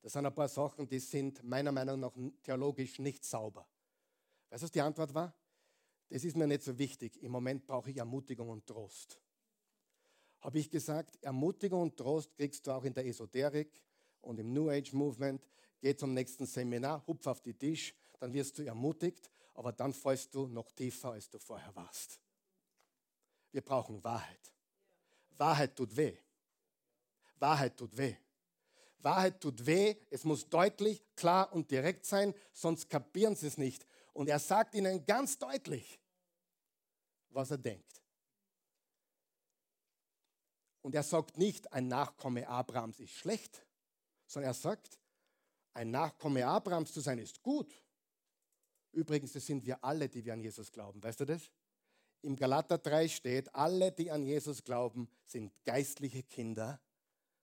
[0.00, 2.12] Das sind ein paar Sachen, die sind meiner Meinung nach
[2.44, 3.66] theologisch nicht sauber.
[4.50, 5.34] Weißt du, was die Antwort war?
[6.08, 7.22] Das ist mir nicht so wichtig.
[7.22, 9.20] Im Moment brauche ich Ermutigung und Trost.
[10.40, 13.82] habe ich gesagt, Ermutigung und Trost kriegst du auch in der Esoterik
[14.20, 15.44] und im New Age Movement.
[15.80, 20.34] Geh zum nächsten Seminar, hupf auf die Tisch, dann wirst du ermutigt, aber dann fällst
[20.34, 22.20] du noch tiefer, als du vorher warst.
[23.50, 24.52] Wir brauchen Wahrheit.
[25.36, 26.16] Wahrheit tut weh.
[27.38, 28.16] Wahrheit tut weh.
[29.00, 33.86] Wahrheit tut weh, es muss deutlich, klar und direkt sein, sonst kapieren sie es nicht.
[34.18, 35.96] Und er sagt ihnen ganz deutlich,
[37.28, 38.02] was er denkt.
[40.82, 43.64] Und er sagt nicht, ein Nachkomme Abrahams ist schlecht,
[44.26, 44.98] sondern er sagt,
[45.72, 47.72] ein Nachkomme Abrahams zu sein ist gut.
[48.90, 51.00] Übrigens, das sind wir alle, die wir an Jesus glauben.
[51.00, 51.52] Weißt du das?
[52.22, 56.80] Im Galater 3 steht, alle, die an Jesus glauben, sind geistliche Kinder.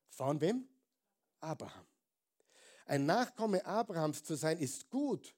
[0.10, 0.68] Von wem?
[1.40, 1.88] Abraham.
[2.86, 5.34] Ein Nachkomme Abrahams zu sein ist gut,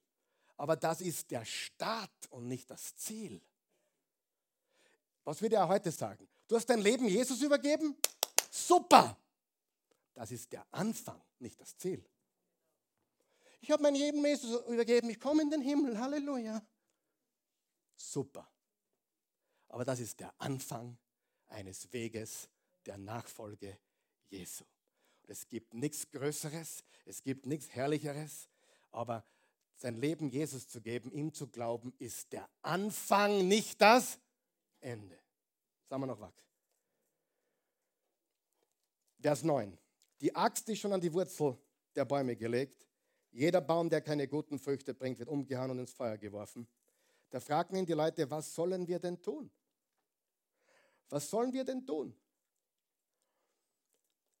[0.58, 3.40] aber das ist der Start und nicht das Ziel.
[5.24, 6.28] Was würde er heute sagen?
[6.48, 7.96] Du hast dein Leben Jesus übergeben?
[8.50, 9.16] Super!
[10.14, 12.04] Das ist der Anfang, nicht das Ziel.
[13.60, 16.60] Ich habe mein Leben Jesus übergeben, ich komme in den Himmel, Halleluja.
[17.96, 18.50] Super.
[19.68, 20.98] Aber das ist der Anfang
[21.48, 22.48] eines Weges
[22.84, 23.78] der Nachfolge
[24.28, 24.64] Jesu.
[25.24, 28.48] Es gibt nichts Größeres, es gibt nichts Herrlicheres,
[28.90, 29.24] aber
[29.78, 34.18] sein Leben Jesus zu geben, ihm zu glauben, ist der Anfang, nicht das
[34.80, 35.18] Ende.
[35.88, 36.34] Sagen wir noch was.
[39.20, 39.76] Vers 9.
[40.20, 41.56] Die Axt ist schon an die Wurzel
[41.94, 42.86] der Bäume gelegt.
[43.30, 46.66] Jeder Baum, der keine guten Früchte bringt, wird umgehauen und ins Feuer geworfen.
[47.30, 49.50] Da fragen ihn die Leute, was sollen wir denn tun?
[51.08, 52.14] Was sollen wir denn tun?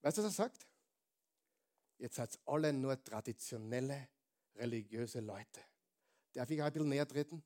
[0.02, 0.66] Weißt du, was er sagt?
[1.98, 4.08] Jetzt seid alle nur traditionelle,
[4.58, 5.60] religiöse Leute.
[6.32, 7.42] Darf ich ein bisschen näher treten?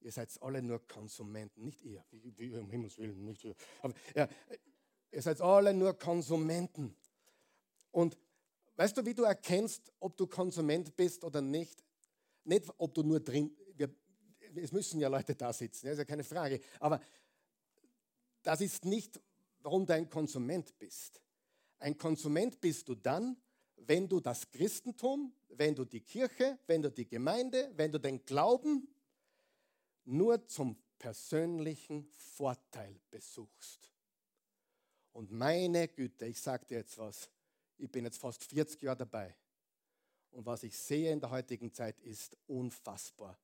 [0.00, 3.54] Ihr seid alle nur Konsumenten, nicht ihr, wie, wie um Himmels Willen, nicht ihr.
[3.82, 4.28] Aber ja,
[5.12, 6.96] ihr seid alle nur Konsumenten.
[7.92, 8.18] Und
[8.74, 11.84] weißt du, wie du erkennst, ob du Konsument bist oder nicht?
[12.44, 13.94] Nicht, ob du nur drin, wir,
[14.56, 16.60] es müssen ja Leute da sitzen, das ist ja keine Frage.
[16.80, 17.00] Aber
[18.42, 19.20] das ist nicht,
[19.60, 21.22] warum du ein Konsument bist.
[21.78, 23.36] Ein Konsument bist du dann,
[23.86, 28.24] wenn du das Christentum, wenn du die Kirche, wenn du die Gemeinde, wenn du den
[28.24, 28.88] Glauben
[30.04, 33.90] nur zum persönlichen Vorteil besuchst.
[35.12, 37.28] Und meine Güte, ich sage dir jetzt was,
[37.76, 39.34] ich bin jetzt fast 40 Jahre dabei.
[40.30, 43.38] Und was ich sehe in der heutigen Zeit ist unfassbar.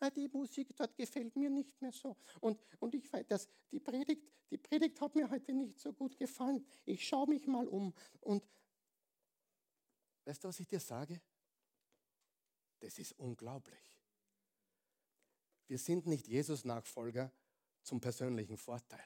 [0.00, 2.16] Ah, die Musik dort gefällt mir nicht mehr so.
[2.40, 6.18] Und, und ich weiß, dass die Predigt, die Predigt hat mir heute nicht so gut
[6.18, 6.66] gefallen.
[6.84, 7.94] Ich schaue mich mal um.
[8.20, 8.42] Und
[10.26, 11.20] weißt du, was ich dir sage?
[12.80, 13.96] Das ist unglaublich.
[15.68, 17.32] Wir sind nicht Jesus-Nachfolger
[17.82, 19.04] zum persönlichen Vorteil.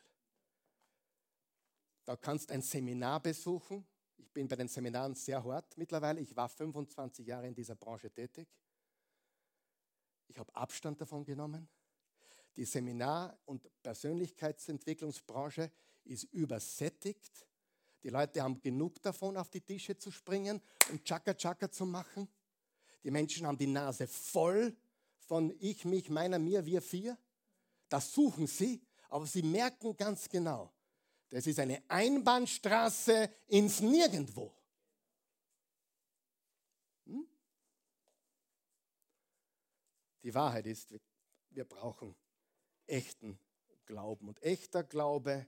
[2.04, 3.86] Da kannst ein Seminar besuchen.
[4.16, 6.20] Ich bin bei den Seminaren sehr hart mittlerweile.
[6.20, 8.48] Ich war 25 Jahre in dieser Branche tätig.
[10.26, 11.68] Ich habe Abstand davon genommen.
[12.56, 15.70] Die Seminar- und Persönlichkeitsentwicklungsbranche
[16.04, 17.46] ist übersättigt.
[18.03, 22.28] Die Leute haben genug davon, auf die Tische zu springen und Chaka Chaka zu machen.
[23.05, 24.76] Die Menschen haben die Nase voll
[25.18, 27.18] von ich, mich, meiner, mir, wir, vier.
[27.88, 30.72] Das suchen sie, aber sie merken ganz genau,
[31.28, 34.53] das ist eine Einbahnstraße ins Nirgendwo.
[37.07, 37.28] Hm?
[40.22, 40.94] Die Wahrheit ist,
[41.51, 42.16] wir brauchen
[42.86, 43.38] echten
[43.86, 44.28] Glauben.
[44.28, 45.46] Und echter Glaube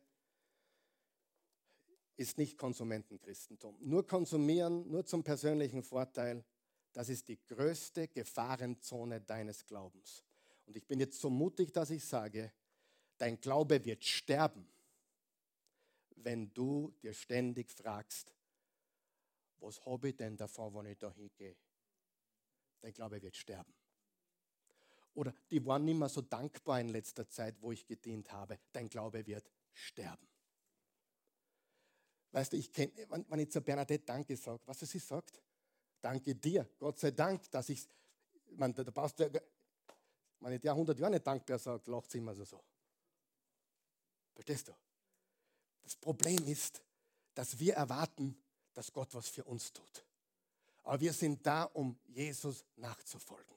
[2.16, 3.76] ist nicht Konsumentenchristentum.
[3.80, 6.44] Nur konsumieren, nur zum persönlichen Vorteil,
[6.92, 10.24] das ist die größte Gefahrenzone deines Glaubens.
[10.66, 12.52] Und ich bin jetzt so mutig, dass ich sage,
[13.18, 14.66] dein Glaube wird sterben,
[16.16, 18.34] wenn du dir ständig fragst,
[19.58, 21.56] was habe ich denn davon, wenn ich da hingehe?
[22.80, 23.72] Dein Glaube wird sterben.
[25.14, 28.58] Oder die waren nicht mehr so dankbar in letzter Zeit, wo ich gedient habe.
[28.72, 30.26] Dein Glaube wird sterben.
[32.32, 32.92] Weißt du, ich kenne,
[33.28, 35.40] wenn ich zu Bernadette Danke sage, was sie sagt,
[36.02, 37.86] Danke dir, Gott sei Dank, dass ich,
[38.56, 39.28] man, passt ja,
[40.40, 42.60] wenn ich der 100 Jahre nicht dankbar sagt, lacht sie immer so so.
[44.34, 44.72] Verstehst du?
[45.80, 46.82] Das Problem ist,
[47.34, 48.36] dass wir erwarten,
[48.74, 50.04] dass Gott was für uns tut.
[50.82, 53.54] Aber wir sind da, um Jesus nachzufolgen.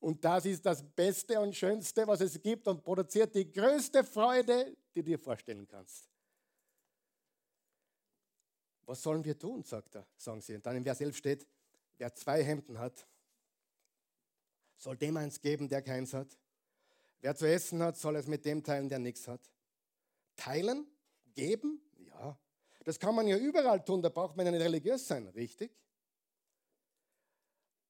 [0.00, 4.74] Und das ist das Beste und Schönste, was es gibt und produziert die größte Freude,
[4.94, 6.07] die du dir vorstellen kannst.
[8.88, 10.54] Was sollen wir tun, sagt er, sagen sie.
[10.54, 11.46] Und dann im Vers 11 steht,
[11.98, 13.06] wer zwei Hemden hat,
[14.78, 16.38] soll dem eins geben, der keins hat.
[17.20, 19.42] Wer zu essen hat, soll es mit dem teilen, der nichts hat.
[20.36, 20.86] Teilen,
[21.34, 22.40] geben, ja.
[22.82, 25.70] Das kann man ja überall tun, da braucht man ja nicht religiös sein, richtig?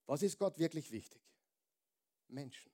[0.05, 1.21] Was ist Gott wirklich wichtig?
[2.27, 2.73] Menschen.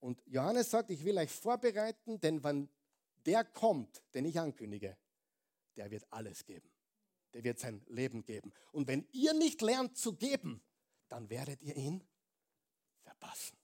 [0.00, 2.68] Und Johannes sagt, ich will euch vorbereiten, denn wenn
[3.24, 4.98] der kommt, den ich ankündige,
[5.76, 6.68] der wird alles geben.
[7.34, 8.52] Der wird sein Leben geben.
[8.72, 10.62] Und wenn ihr nicht lernt zu geben,
[11.08, 12.02] dann werdet ihr ihn
[13.02, 13.56] verpassen.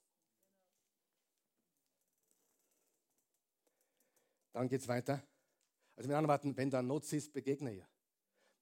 [4.52, 5.22] Dann geht es weiter.
[5.96, 7.88] Also mit anderen Worten, wenn da Not ist, begegne ihr.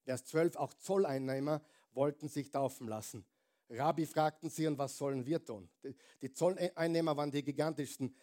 [0.05, 3.24] Vers 12, auch Zolleinnehmer wollten sich taufen lassen.
[3.68, 5.68] Rabbi fragten sie, und was sollen wir tun?
[6.20, 8.14] Die Zolleinnehmer waren die gigantischsten.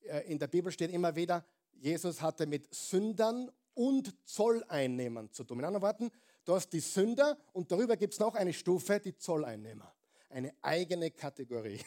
[0.00, 3.50] Äh, in der Bibel steht immer wieder, Jesus hatte mit Sündern
[3.80, 5.56] und Zolleinnehmern zu tun.
[5.56, 6.10] Mit anderen Worten,
[6.44, 9.90] du hast die Sünder und darüber gibt es noch eine Stufe, die Zolleinnehmer.
[10.28, 11.80] Eine eigene Kategorie.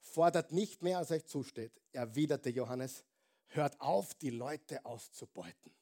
[0.00, 3.04] Fordert nicht mehr, als euch zusteht, erwiderte Johannes.
[3.46, 5.72] Hört auf, die Leute auszubeuten.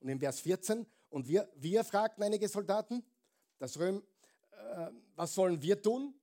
[0.00, 3.04] Und in Vers 14, und wir, wir fragten einige Soldaten,
[3.58, 4.02] das Röm,
[4.52, 6.14] äh, was sollen wir tun?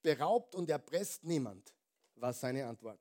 [0.00, 1.74] Beraubt und erpresst niemand,
[2.14, 2.98] war seine Antwort.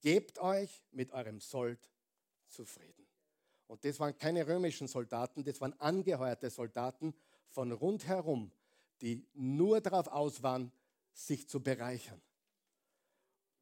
[0.00, 1.91] Gebt euch mit eurem Sold
[2.52, 3.06] zufrieden.
[3.66, 7.14] Und das waren keine römischen Soldaten, das waren angeheuerte Soldaten
[7.48, 8.52] von rundherum,
[9.00, 10.70] die nur darauf aus waren,
[11.12, 12.20] sich zu bereichern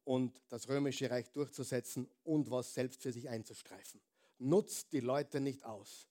[0.03, 4.01] und das römische Reich durchzusetzen und was selbst für sich einzustreifen.
[4.39, 6.07] Nutzt die Leute nicht aus.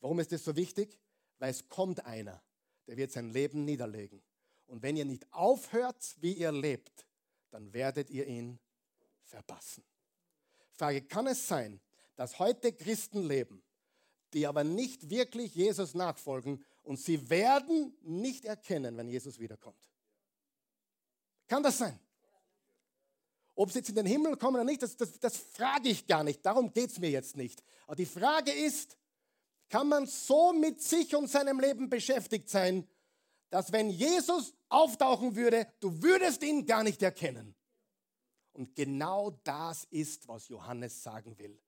[0.00, 0.98] Warum ist das so wichtig?
[1.38, 2.42] Weil es kommt einer,
[2.86, 4.22] der wird sein Leben niederlegen.
[4.66, 7.06] Und wenn ihr nicht aufhört, wie ihr lebt,
[7.50, 8.58] dann werdet ihr ihn
[9.24, 9.82] verpassen.
[10.72, 11.80] Frage, kann es sein,
[12.18, 13.62] dass heute Christen leben,
[14.32, 19.88] die aber nicht wirklich Jesus nachfolgen und sie werden nicht erkennen, wenn Jesus wiederkommt?
[21.46, 21.96] Kann das sein?
[23.54, 26.24] Ob sie jetzt in den Himmel kommen oder nicht, das, das, das frage ich gar
[26.24, 26.44] nicht.
[26.44, 27.62] Darum geht es mir jetzt nicht.
[27.86, 28.96] Aber die Frage ist,
[29.68, 32.88] kann man so mit sich und seinem Leben beschäftigt sein,
[33.48, 37.54] dass wenn Jesus auftauchen würde, du würdest ihn gar nicht erkennen.
[38.54, 41.60] Und genau das ist, was Johannes sagen will.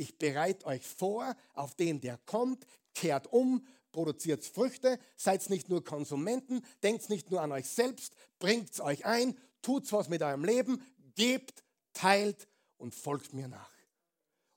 [0.00, 5.84] Ich bereite euch vor auf den, der kommt, kehrt um, produziert Früchte, seid nicht nur
[5.84, 10.82] Konsumenten, denkt nicht nur an euch selbst, bringt euch ein, tut was mit eurem Leben,
[11.16, 12.48] gebt, teilt
[12.78, 13.74] und folgt mir nach.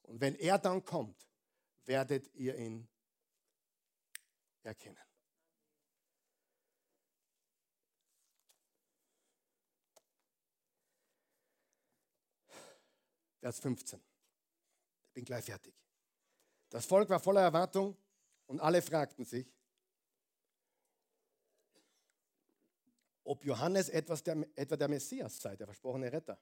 [0.04, 1.28] Und wenn er dann kommt,
[1.84, 2.88] werdet ihr ihn
[4.62, 4.98] erkennen.
[13.42, 14.13] Vers 15.
[15.14, 15.76] Bin gleich fertig.
[16.70, 17.96] Das Volk war voller Erwartung
[18.48, 19.48] und alle fragten sich,
[23.24, 26.40] ob Johannes etwas der, etwa der Messias sei, der versprochene Retter.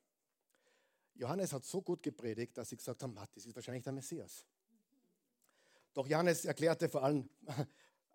[1.15, 4.45] Johannes hat so gut gepredigt, dass sie gesagt haben, das ist wahrscheinlich der Messias.
[5.93, 7.29] Doch Johannes erklärte vor allem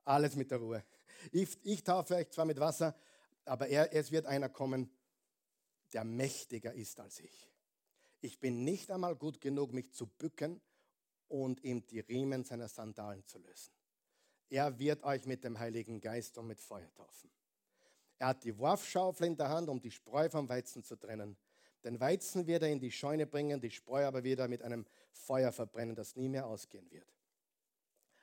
[0.04, 0.84] alles mit der Ruhe.
[1.30, 2.96] Ich, ich taufe euch zwar mit Wasser,
[3.44, 4.90] aber er, es wird einer kommen,
[5.92, 7.50] der mächtiger ist als ich.
[8.26, 10.60] Ich bin nicht einmal gut genug, mich zu bücken
[11.28, 13.72] und ihm die Riemen seiner Sandalen zu lösen.
[14.50, 17.30] Er wird euch mit dem Heiligen Geist und mit Feuer taufen.
[18.18, 21.36] Er hat die Wurfschaufel in der Hand, um die Spreu vom Weizen zu trennen.
[21.84, 24.86] Den Weizen wird er in die Scheune bringen, die Spreu aber wird er mit einem
[25.12, 27.06] Feuer verbrennen, das nie mehr ausgehen wird.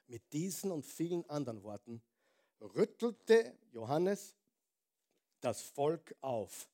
[0.07, 2.03] Mit diesen und vielen anderen Worten
[2.59, 4.35] rüttelte Johannes
[5.39, 6.67] das Volk auf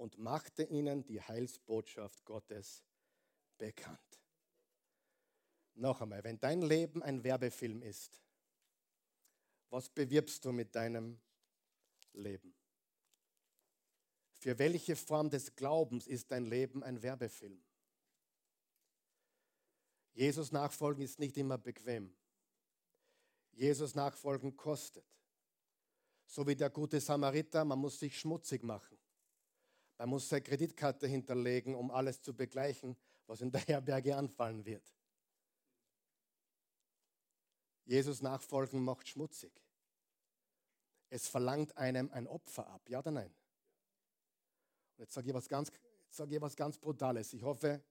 [0.00, 2.82] und machte ihnen die Heilsbotschaft Gottes
[3.58, 4.22] bekannt.
[5.74, 8.18] Noch einmal, wenn dein Leben ein Werbefilm ist,
[9.68, 11.20] was bewirbst du mit deinem
[12.14, 12.54] Leben?
[14.38, 17.62] Für welche Form des Glaubens ist dein Leben ein Werbefilm?
[20.14, 22.16] Jesus nachfolgen ist nicht immer bequem.
[23.52, 25.04] Jesus nachfolgen kostet.
[26.24, 28.99] So wie der gute Samariter, man muss sich schmutzig machen.
[30.00, 32.96] Man muss seine Kreditkarte hinterlegen, um alles zu begleichen,
[33.26, 34.82] was in der Herberge anfallen wird.
[37.84, 39.52] Jesus nachfolgen macht schmutzig.
[41.10, 43.30] Es verlangt einem ein Opfer ab, ja oder nein?
[44.96, 45.70] Und jetzt sage ich was ganz,
[46.08, 47.34] sage ich was ganz Brutales.
[47.34, 47.84] Ich hoffe,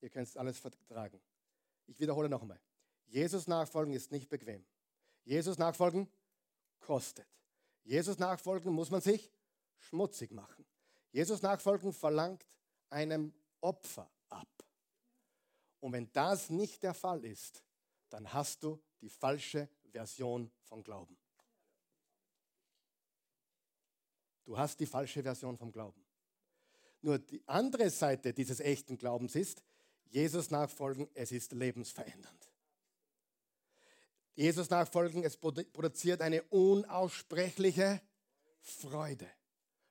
[0.00, 1.20] ihr könnt es alles vertragen.
[1.88, 2.60] Ich wiederhole noch einmal.
[3.06, 4.64] Jesus nachfolgen ist nicht bequem.
[5.24, 6.08] Jesus nachfolgen
[6.78, 7.26] kostet.
[7.82, 9.32] Jesus nachfolgen muss man sich
[9.76, 10.64] schmutzig machen.
[11.14, 12.44] Jesus nachfolgen verlangt
[12.90, 14.48] einem Opfer ab.
[15.78, 17.62] Und wenn das nicht der Fall ist,
[18.10, 21.16] dann hast du die falsche Version von Glauben.
[24.44, 26.04] Du hast die falsche Version vom Glauben.
[27.00, 29.62] Nur die andere Seite dieses echten Glaubens ist,
[30.06, 32.50] Jesus nachfolgen, es ist lebensverändernd.
[34.34, 38.02] Jesus nachfolgen, es produziert eine unaussprechliche
[38.58, 39.30] Freude.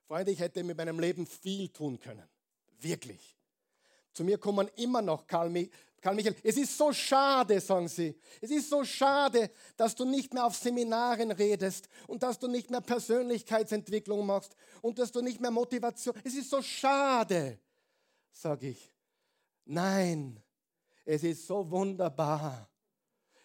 [0.06, 2.28] Freude, ich hätte mit meinem Leben viel tun können.
[2.80, 3.36] Wirklich.
[4.12, 5.50] Zu mir kommen immer noch Karl,
[6.00, 6.36] Karl Michael.
[6.42, 8.14] Es ist so schade, sagen sie.
[8.40, 12.70] Es ist so schade, dass du nicht mehr auf Seminaren redest und dass du nicht
[12.70, 16.14] mehr Persönlichkeitsentwicklung machst und dass du nicht mehr Motivation.
[16.22, 17.58] Es ist so schade,
[18.30, 18.92] sage ich.
[19.64, 20.40] Nein,
[21.04, 22.68] es ist so wunderbar.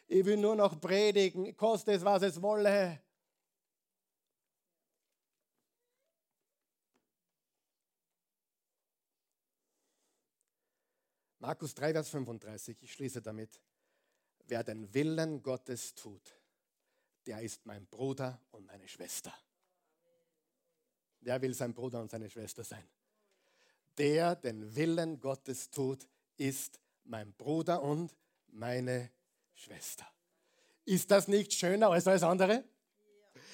[0.08, 3.00] Ich will nur noch predigen, koste es, was es wolle.
[11.40, 13.62] Markus 3, Vers 35, ich schließe damit.
[14.46, 16.36] Wer den Willen Gottes tut,
[17.26, 19.34] der ist mein Bruder und meine Schwester.
[21.22, 22.84] Wer will sein Bruder und seine Schwester sein?
[23.98, 28.16] Der den Willen Gottes tut, ist mein Bruder und
[28.48, 29.12] meine
[29.54, 30.08] Schwester.
[30.84, 32.66] Ist das nicht schöner als alles andere?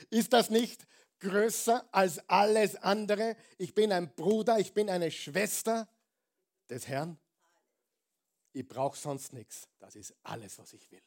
[0.09, 0.88] Ist das nicht
[1.19, 3.36] größer als alles andere?
[3.57, 5.88] Ich bin ein Bruder, ich bin eine Schwester
[6.69, 7.19] des Herrn.
[8.56, 9.68] Ich brauche sonst nichts.
[9.80, 11.01] Das ist alles, was ich will.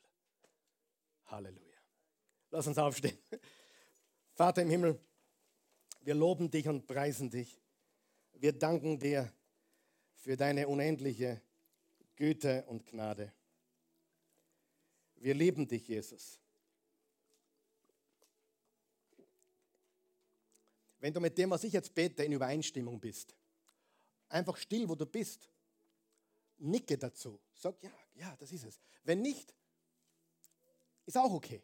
[1.28, 1.78] Halleluja.
[2.50, 3.16] Lass uns aufstehen.
[4.34, 5.00] Vater im Himmel,
[6.02, 7.58] wir loben dich und preisen dich.
[8.34, 9.32] Wir danken dir
[10.12, 11.40] für deine unendliche
[12.16, 13.32] Güte und Gnade.
[15.16, 16.38] Wir lieben dich, Jesus.
[20.98, 23.34] Wenn du mit dem, was ich jetzt bete, in Übereinstimmung bist,
[24.28, 25.48] einfach still, wo du bist
[26.58, 27.40] nicke dazu.
[27.54, 28.80] Sag, ja, ja, das ist es.
[29.04, 29.54] Wenn nicht,
[31.06, 31.62] ist auch okay.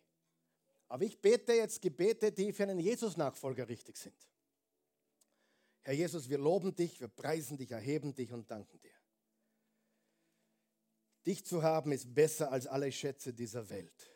[0.89, 4.17] Aber ich bete jetzt Gebete, die für einen Jesus-Nachfolger richtig sind.
[5.83, 8.95] Herr Jesus, wir loben dich, wir preisen dich, erheben dich und danken dir.
[11.27, 14.11] Dich zu haben ist besser als alle Schätze dieser Welt.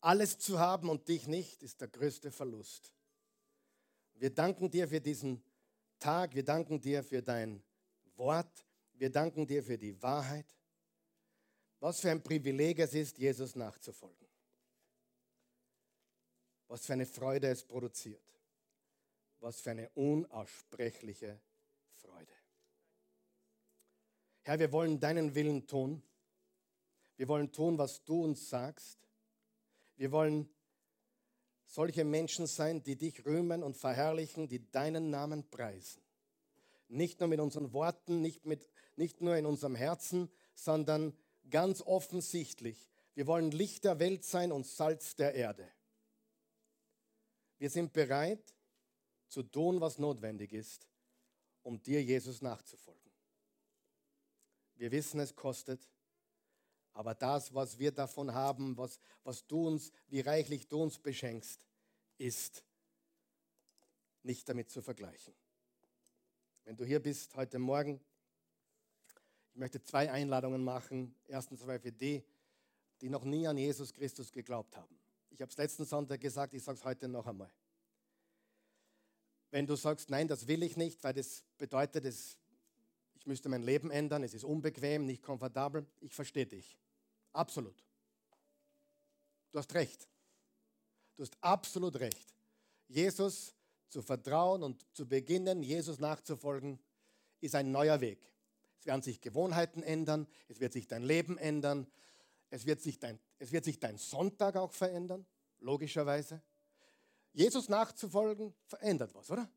[0.00, 2.92] Alles zu haben und dich nicht ist der größte Verlust.
[4.14, 5.44] Wir danken dir für diesen
[5.98, 7.62] Tag, wir danken dir für dein
[8.16, 8.66] Wort,
[9.02, 10.46] wir danken dir für die Wahrheit.
[11.80, 14.28] Was für ein Privileg es ist, Jesus nachzufolgen.
[16.68, 18.22] Was für eine Freude es produziert.
[19.40, 21.40] Was für eine unaussprechliche
[22.00, 22.32] Freude.
[24.42, 26.00] Herr, wir wollen deinen Willen tun.
[27.16, 29.00] Wir wollen tun, was du uns sagst.
[29.96, 30.48] Wir wollen
[31.66, 36.04] solche Menschen sein, die dich rühmen und verherrlichen, die deinen Namen preisen.
[36.86, 41.16] Nicht nur mit unseren Worten, nicht mit nicht nur in unserem Herzen, sondern
[41.50, 42.88] ganz offensichtlich.
[43.14, 45.68] Wir wollen Licht der Welt sein und Salz der Erde.
[47.58, 48.54] Wir sind bereit
[49.28, 50.88] zu tun, was notwendig ist,
[51.62, 53.12] um dir, Jesus, nachzufolgen.
[54.76, 55.88] Wir wissen, es kostet,
[56.92, 61.64] aber das, was wir davon haben, was, was du uns, wie reichlich du uns beschenkst,
[62.18, 62.64] ist
[64.22, 65.34] nicht damit zu vergleichen.
[66.64, 68.00] Wenn du hier bist heute Morgen
[69.52, 71.14] ich möchte zwei Einladungen machen.
[71.26, 72.24] Erstens zwei für die,
[73.00, 74.98] die noch nie an Jesus Christus geglaubt haben.
[75.30, 77.50] Ich habe es letzten Sonntag gesagt, ich sage es heute noch einmal.
[79.50, 82.38] Wenn du sagst, nein, das will ich nicht, weil das bedeutet, es,
[83.14, 86.78] ich müsste mein Leben ändern, es ist unbequem, nicht komfortabel, ich verstehe dich.
[87.32, 87.84] Absolut.
[89.50, 90.08] Du hast recht.
[91.16, 92.34] Du hast absolut recht.
[92.88, 93.54] Jesus
[93.88, 96.78] zu vertrauen und zu beginnen, Jesus nachzufolgen,
[97.40, 98.31] ist ein neuer Weg.
[98.82, 101.86] Es werden sich Gewohnheiten ändern, es wird sich dein Leben ändern,
[102.50, 105.24] es wird sich dein, es wird sich dein Sonntag auch verändern,
[105.60, 106.42] logischerweise.
[107.32, 109.48] Jesus nachzufolgen verändert was, oder?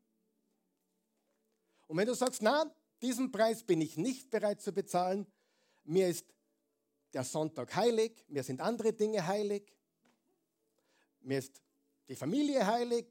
[1.88, 2.72] Und wenn du sagst, na,
[3.02, 5.26] diesen Preis bin ich nicht bereit zu bezahlen,
[5.82, 6.32] mir ist
[7.12, 9.74] der Sonntag heilig, mir sind andere Dinge heilig,
[11.22, 11.60] mir ist
[12.06, 13.06] die Familie heilig,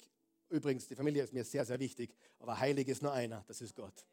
[0.47, 3.75] übrigens, die Familie ist mir sehr, sehr wichtig, aber heilig ist nur einer, das ist
[3.75, 4.05] Gott.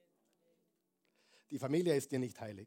[1.53, 2.67] Die Familie ist dir nicht heilig.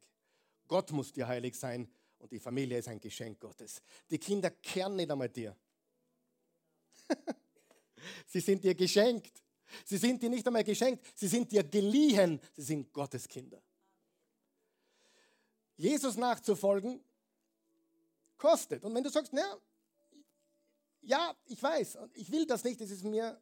[0.68, 3.82] Gott muss dir heilig sein und die Familie ist ein Geschenk Gottes.
[4.12, 5.58] Die Kinder kehren nicht einmal dir.
[8.28, 9.42] sie sind dir geschenkt.
[9.84, 12.40] Sie sind dir nicht einmal geschenkt, sie sind dir geliehen.
[12.54, 13.60] Sie sind Gottes Kinder.
[15.78, 17.04] Jesus nachzufolgen
[18.38, 18.84] kostet.
[18.84, 19.58] Und wenn du sagst, na,
[21.02, 23.42] ja, ich weiß, ich will das nicht, es ist mir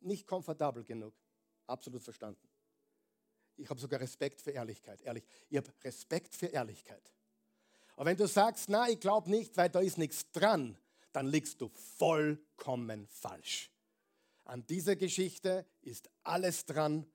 [0.00, 1.12] nicht komfortabel genug.
[1.66, 2.48] Absolut verstanden.
[3.56, 5.00] Ich habe sogar Respekt für Ehrlichkeit.
[5.02, 7.12] Ehrlich, ich habe Respekt für Ehrlichkeit.
[7.96, 10.76] Aber wenn du sagst, na, ich glaube nicht, weil da ist nichts dran,
[11.12, 13.70] dann liegst du vollkommen falsch.
[14.44, 17.06] An dieser Geschichte ist alles dran.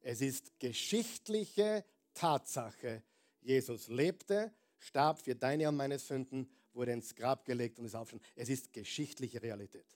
[0.00, 3.02] Es ist geschichtliche Tatsache.
[3.40, 8.28] Jesus lebte, starb für deine und meine Sünden, wurde ins Grab gelegt und ist aufgestanden.
[8.36, 9.86] Es ist geschichtliche Realität.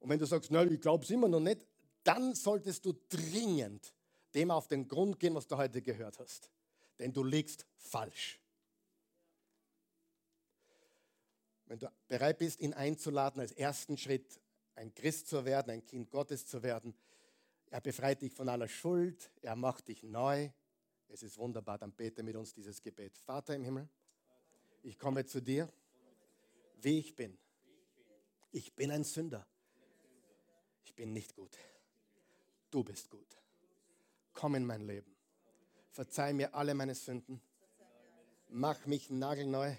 [0.00, 1.64] Und wenn du sagst, nein, ich glaube es immer noch nicht,
[2.02, 3.94] dann solltest du dringend
[4.36, 6.50] dem auf den Grund gehen, was du heute gehört hast.
[6.98, 8.38] Denn du liegst falsch.
[11.64, 14.40] Wenn du bereit bist, ihn einzuladen, als ersten Schritt
[14.76, 16.94] ein Christ zu werden, ein Kind Gottes zu werden,
[17.70, 20.50] er befreit dich von aller Schuld, er macht dich neu.
[21.08, 23.18] Es ist wunderbar, dann bete mit uns dieses Gebet.
[23.18, 23.88] Vater im Himmel,
[24.82, 25.72] ich komme zu dir,
[26.76, 27.36] wie ich bin.
[28.52, 29.46] Ich bin ein Sünder.
[30.84, 31.56] Ich bin nicht gut.
[32.70, 33.36] Du bist gut.
[34.36, 35.16] Komm in mein Leben.
[35.90, 37.40] Verzeih mir alle meine Sünden.
[38.48, 39.74] Mach mich nagelneu.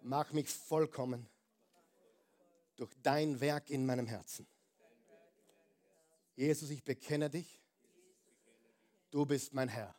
[0.00, 1.28] Mach mich vollkommen
[2.76, 4.48] durch dein Werk in meinem Herzen.
[6.34, 7.62] Jesus, ich bekenne dich.
[9.10, 9.94] Du bist mein Herr.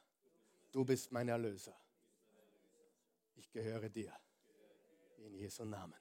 [0.71, 1.75] Du bist mein Erlöser.
[3.35, 4.11] Ich gehöre dir.
[5.19, 5.99] In Jesu Namen.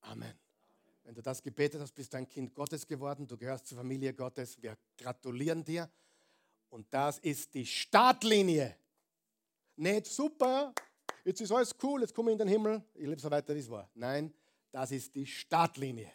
[0.00, 0.45] Amen.
[1.06, 3.28] Wenn du das gebetet hast, bist du ein Kind Gottes geworden.
[3.28, 4.60] Du gehörst zur Familie Gottes.
[4.60, 5.88] Wir gratulieren dir.
[6.68, 8.76] Und das ist die Startlinie.
[9.76, 10.74] Nicht super,
[11.24, 12.82] jetzt ist alles cool, jetzt komme ich in den Himmel.
[12.92, 13.88] Ich lebe so weiter, wie es war.
[13.94, 14.34] Nein,
[14.72, 16.10] das ist die Startlinie.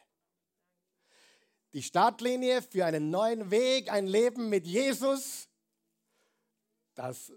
[1.71, 5.47] Die Startlinie für einen neuen Weg, ein Leben mit Jesus,
[6.95, 7.31] das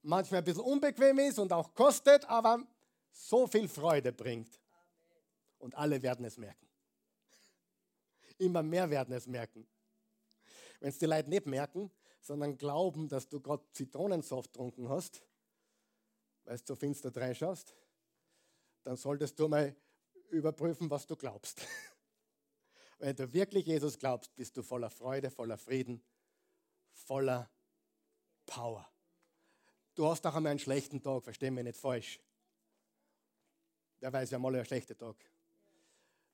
[0.00, 2.66] manchmal ein bisschen unbequem ist und auch kostet, aber
[3.12, 4.58] so viel Freude bringt.
[5.58, 6.69] Und alle werden es merken.
[8.40, 9.66] Immer mehr werden es merken.
[10.80, 11.90] Wenn es die Leute nicht merken,
[12.22, 15.22] sondern glauben, dass du gerade Zitronensaft getrunken hast,
[16.44, 17.76] weil du so finster reinschaust,
[18.82, 19.76] dann solltest du mal
[20.30, 21.60] überprüfen, was du glaubst.
[22.98, 26.02] Wenn du wirklich Jesus glaubst, bist du voller Freude, voller Frieden,
[26.92, 27.50] voller
[28.46, 28.90] Power.
[29.94, 32.20] Du hast auch einmal einen schlechten Tag, versteh mich nicht falsch.
[34.00, 35.16] Der weiß, wir haben alle einen schlechten Tag.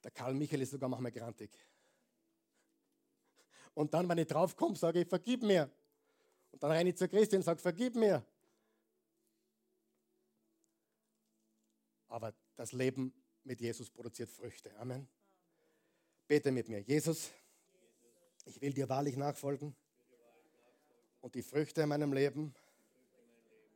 [0.04, 1.50] Der Karl Michael ist sogar manchmal grantig.
[3.77, 5.70] Und dann, wenn ich draufkomme, sage ich, vergib mir.
[6.51, 8.24] Und dann renne ich zur Christin und sage, vergib mir.
[12.09, 13.12] Aber das Leben
[13.45, 14.74] mit Jesus produziert Früchte.
[14.79, 15.07] Amen.
[16.27, 16.81] Bete mit mir.
[16.81, 17.31] Jesus,
[18.47, 19.77] ich will dir wahrlich nachfolgen.
[21.20, 22.55] Und die Früchte in meinem Leben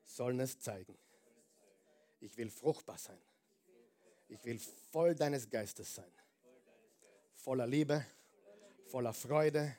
[0.06, 0.96] sollen es zeigen.
[2.20, 3.20] Ich will fruchtbar sein.
[4.28, 6.10] Ich will voll deines Geistes sein.
[7.34, 8.06] Voller Liebe,
[8.86, 9.76] voller Freude,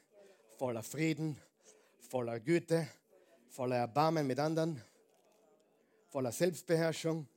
[0.62, 1.42] voller Frieden,
[1.98, 2.88] voller Güte,
[3.50, 4.80] voller Erbarmen mit anderen,
[6.08, 7.28] voller Selbstbeherrschung,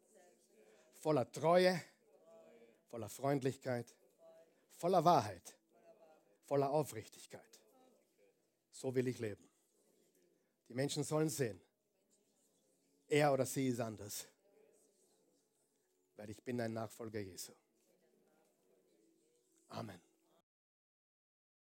[1.00, 1.80] voller Treue,
[2.90, 3.96] voller Freundlichkeit,
[4.76, 5.56] voller Wahrheit,
[6.44, 7.60] voller Aufrichtigkeit.
[8.70, 9.48] So will ich leben.
[10.68, 11.58] Die Menschen sollen sehen,
[13.08, 14.26] er oder sie ist anders,
[16.16, 17.54] weil ich bin ein Nachfolger Jesu.
[19.70, 20.03] Amen.